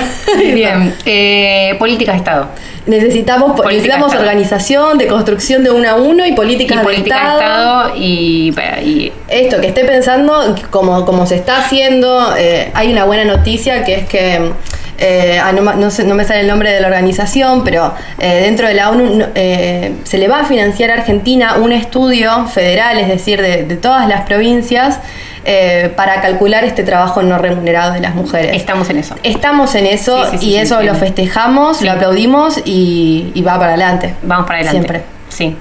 Bien, 0.53 0.95
eh, 1.05 1.75
políticas 1.79 2.15
de 2.15 2.17
Estado. 2.19 2.47
Necesitamos, 2.87 3.63
necesitamos 3.65 4.11
de 4.13 4.17
organización, 4.19 4.97
de 4.97 5.07
construcción 5.07 5.63
de 5.63 5.71
uno 5.71 5.89
a 5.89 5.95
uno 5.95 6.25
y 6.25 6.33
políticas 6.33 6.81
política 6.81 7.15
de 7.15 7.21
Estado. 7.43 7.95
Y, 7.95 8.53
y 8.83 9.11
Esto, 9.27 9.59
que 9.61 9.67
esté 9.67 9.83
pensando 9.83 10.55
como, 10.71 11.05
como 11.05 11.25
se 11.27 11.35
está 11.35 11.57
haciendo, 11.59 12.33
eh, 12.37 12.71
hay 12.73 12.91
una 12.91 13.03
buena 13.03 13.25
noticia 13.25 13.83
que 13.83 13.95
es 13.95 14.07
que, 14.07 14.51
eh, 14.99 15.39
ah, 15.43 15.51
no, 15.51 15.61
no 15.73 15.91
sé- 15.91 16.05
no 16.05 16.15
me 16.15 16.23
sale 16.23 16.39
el 16.41 16.47
nombre 16.47 16.71
de 16.71 16.79
la 16.81 16.87
organización, 16.87 17.63
pero 17.63 17.93
eh, 18.19 18.39
dentro 18.41 18.67
de 18.67 18.73
la 18.73 18.89
ONU 18.89 19.25
eh, 19.35 19.93
se 20.03 20.17
le 20.17 20.27
va 20.27 20.39
a 20.39 20.45
financiar 20.45 20.89
a 20.89 20.93
Argentina 20.95 21.57
un 21.61 21.71
estudio 21.73 22.47
federal, 22.47 22.97
es 22.99 23.07
decir, 23.09 23.41
de, 23.41 23.63
de 23.63 23.75
todas 23.75 24.07
las 24.07 24.21
provincias, 24.21 24.99
eh, 25.49 25.93
para 25.95 26.19
calcular 26.19 26.65
este 26.65 26.83
trabajo 26.83 27.23
no 27.23 27.37
remunerado 27.37 27.93
de 27.93 28.01
las 28.01 28.13
mujeres. 28.15 28.53
estamos 28.53 28.89
en 28.89 28.97
eso. 28.97 29.15
Estamos 29.23 29.75
en 29.75 29.85
eso 29.85 30.25
Sí, 30.25 30.31
sí, 30.31 30.37
sí, 30.39 30.49
y 30.49 30.57
eso 30.57 30.81
lo 30.81 30.93
festejamos, 30.93 31.81
lo 31.81 31.93
aplaudimos 31.93 32.59
y, 32.65 33.31
y 33.33 33.41
va 33.43 33.53
para 33.53 33.69
adelante. 33.69 34.13
Vamos 34.23 34.45
para 34.45 34.59
adelante. 34.59 34.79
Siempre. 34.79 35.03
Sí. 35.29 35.55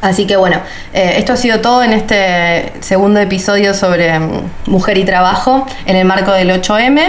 Así 0.00 0.26
que 0.26 0.36
bueno, 0.36 0.58
eh, 0.92 1.14
esto 1.18 1.34
ha 1.34 1.36
sido 1.36 1.60
todo 1.60 1.84
en 1.84 1.92
este 1.92 2.72
segundo 2.80 3.20
episodio 3.20 3.74
sobre 3.74 4.18
mm, 4.18 4.50
mujer 4.66 4.98
y 4.98 5.04
trabajo 5.04 5.66
en 5.86 5.94
el 5.94 6.04
marco 6.04 6.32
del 6.32 6.50
8M. 6.50 7.00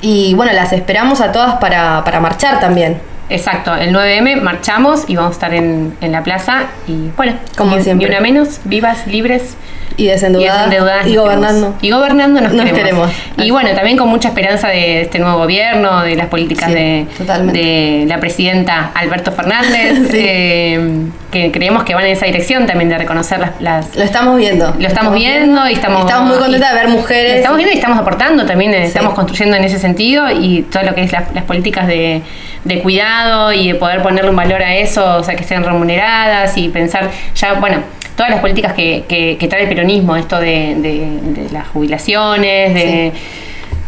Y 0.00 0.34
bueno, 0.34 0.52
las 0.52 0.72
esperamos 0.72 1.20
a 1.20 1.30
todas 1.30 1.54
para, 1.60 2.02
para 2.02 2.18
marchar 2.18 2.58
también. 2.58 3.00
Exacto, 3.28 3.74
el 3.74 3.92
9M 3.94 4.40
marchamos 4.40 5.04
y 5.08 5.16
vamos 5.16 5.30
a 5.30 5.34
estar 5.34 5.52
en, 5.54 5.96
en 6.00 6.12
la 6.12 6.22
plaza 6.22 6.66
y 6.86 7.10
bueno, 7.16 7.32
Como 7.56 7.72
siempre. 7.80 8.06
ni 8.06 8.12
una 8.14 8.20
menos, 8.20 8.60
vivas, 8.64 9.06
libres 9.08 9.56
Y 9.96 10.06
desendeudadas. 10.06 10.66
y, 10.66 10.70
desendeudadas 10.70 11.06
Y 11.08 11.16
gobernando. 11.16 11.74
queremos. 11.78 11.82
Y 11.82 11.90
gobernando 11.90 12.40
nos, 12.40 12.52
Nos 12.52 12.64
queremos. 12.66 13.10
queremos. 13.10 13.10
Y 13.38 13.50
bueno, 13.50 13.70
también 13.74 13.96
con 13.96 14.08
mucha 14.08 14.28
esperanza 14.28 14.68
de 14.68 15.02
este 15.02 15.18
nuevo 15.18 15.38
gobierno, 15.38 16.02
de 16.02 16.14
las 16.14 16.26
políticas 16.28 16.68
Sí, 16.68 16.74
de, 16.74 17.06
totalmente. 17.18 17.58
de 17.60 18.04
la 18.06 18.20
presidenta 18.20 18.92
Alberto 18.94 19.32
Fernández, 19.32 19.98
Sí. 20.10 20.18
eh, 20.20 21.06
que 21.30 21.50
creemos 21.52 21.84
que 21.84 21.94
van 21.94 22.04
en 22.06 22.12
esa 22.12 22.26
dirección 22.26 22.66
también 22.66 22.88
de 22.88 22.98
reconocer 22.98 23.38
las, 23.40 23.50
las 23.60 23.96
Lo 23.96 24.02
estamos 24.04 24.36
viendo. 24.38 24.74
lo 24.78 24.86
estamos 24.86 25.14
viendo 25.14 25.68
y 25.68 25.72
estamos, 25.72 26.02
Estamos 26.04 26.28
muy 26.28 26.38
contentas 26.38 26.72
de 26.72 26.78
ver 26.78 26.88
mujeres. 26.88 27.30
Lo 27.32 27.36
estamos 27.38 27.56
viendo 27.58 27.72
y 27.74 27.78
estamos 27.78 27.98
aportando 27.98 28.46
también, 28.46 28.72
eh, 28.74 28.80
Sí. 28.82 28.86
estamos 28.88 29.14
construyendo 29.14 29.56
en 29.56 29.64
ese 29.64 29.78
sentido 29.78 30.30
y 30.30 30.62
todo 30.70 30.82
lo 30.84 30.94
que 30.94 31.02
es 31.02 31.12
las, 31.12 31.32
las 31.34 31.44
políticas 31.44 31.86
de, 31.88 32.22
de 32.64 32.78
cuidado 32.80 33.52
y 33.52 33.68
de 33.72 33.74
poder 33.74 34.02
ponerle 34.02 34.30
un 34.30 34.36
valor 34.36 34.62
a 34.62 34.76
eso, 34.76 35.16
o 35.16 35.22
sea, 35.24 35.34
que 35.34 35.44
sean 35.44 35.64
remuneradas 35.64 36.56
y 36.56 36.68
pensar 36.68 37.10
ya, 37.34 37.54
bueno, 37.54 37.78
todas 38.16 38.30
las 38.30 38.40
políticas 38.40 38.72
que, 38.72 39.04
que- 39.08 39.36
que 39.38 39.48
trae 39.48 39.62
el 39.64 39.68
peronismo, 39.68 40.16
esto 40.16 40.38
de, 40.40 40.74
de- 40.76 41.42
de 41.42 41.50
las 41.52 41.66
jubilaciones, 41.68 42.72
de... 42.74 43.12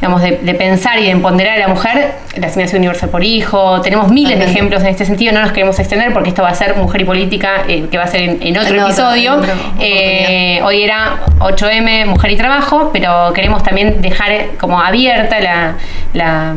Digamos, 0.01 0.23
de, 0.23 0.37
de 0.43 0.55
pensar 0.55 0.99
y 1.01 1.05
de 1.07 1.11
empoderar 1.11 1.57
a 1.57 1.59
la 1.59 1.69
mujer, 1.69 2.15
la 2.37 2.47
asignación 2.47 2.79
universal 2.79 3.09
por 3.11 3.25
hijo. 3.25 3.81
Tenemos 3.81 4.13
miles 4.13 4.39
de 4.39 4.45
ejemplos 4.45 4.83
en 4.83 4.89
este 4.89 5.05
sentido, 5.05 5.33
no 5.33 5.41
nos 5.43 5.51
queremos 5.51 5.77
extender 5.81 6.13
porque 6.13 6.29
esto 6.29 6.43
va 6.43 6.51
a 6.51 6.55
ser 6.55 6.77
Mujer 6.77 7.01
y 7.01 7.05
Política, 7.05 7.65
eh, 7.67 7.87
que 7.91 7.99
va 7.99 8.05
a 8.05 8.07
ser 8.07 8.21
en, 8.23 8.39
en 8.41 8.57
otro 8.59 8.69
episodio. 8.87 9.41
Eh, 9.81 10.61
hoy 10.65 10.83
era 10.85 11.21
8M, 11.41 12.07
Mujer 12.07 12.31
y 12.31 12.37
Trabajo, 12.37 12.91
pero 12.93 13.33
queremos 13.33 13.63
también 13.65 14.01
dejar 14.01 14.31
eh, 14.31 14.51
como 14.61 14.81
abierta 14.81 15.41
la, 15.41 15.75
la, 16.13 16.55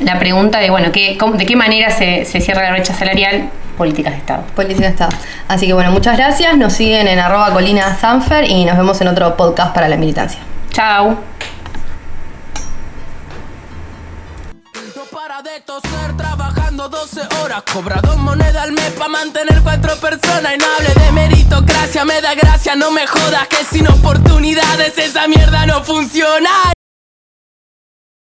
la 0.00 0.18
pregunta 0.20 0.58
de, 0.60 0.70
bueno, 0.70 0.92
¿qué, 0.92 1.16
cómo- 1.18 1.34
¿de 1.34 1.46
qué 1.46 1.56
manera 1.56 1.90
se, 1.90 2.24
se 2.24 2.40
cierra 2.40 2.62
la 2.62 2.70
brecha 2.70 2.94
salarial? 2.94 3.48
Políticas 3.76 4.12
de 4.12 4.18
Estado. 4.20 4.42
Política 4.54 4.88
está. 4.88 5.08
Así 5.48 5.66
que 5.66 5.72
bueno, 5.74 5.90
muchas 5.90 6.16
gracias. 6.16 6.56
Nos 6.56 6.72
siguen 6.74 7.08
en 7.08 7.18
arroba 7.18 7.50
colina 7.52 7.94
Sanfer 7.96 8.44
y 8.48 8.64
nos 8.64 8.76
vemos 8.76 9.00
en 9.00 9.08
otro 9.08 9.36
podcast 9.36 9.74
para 9.74 9.88
la 9.88 9.96
militancia. 9.96 10.40
Chao. 10.70 11.35
Toser 15.66 16.16
trabajando 16.16 16.88
12 16.88 17.20
horas 17.42 17.62
Cobra 17.72 18.00
dos 18.00 18.16
monedas 18.16 18.62
al 18.62 18.72
mes 18.72 18.90
para 18.92 19.08
mantener 19.08 19.60
cuatro 19.62 19.96
personas. 19.96 20.54
Y 20.54 20.58
no 20.58 20.64
hable 20.64 20.94
de 20.94 21.12
meritocracia, 21.12 22.04
me 22.04 22.20
da 22.20 22.34
gracia, 22.34 22.76
no 22.76 22.90
me 22.92 23.06
jodas 23.06 23.48
Que 23.48 23.64
sin 23.64 23.88
oportunidades 23.88 24.96
esa 24.96 25.26
mierda 25.26 25.66
no 25.66 25.82
funciona 25.82 26.75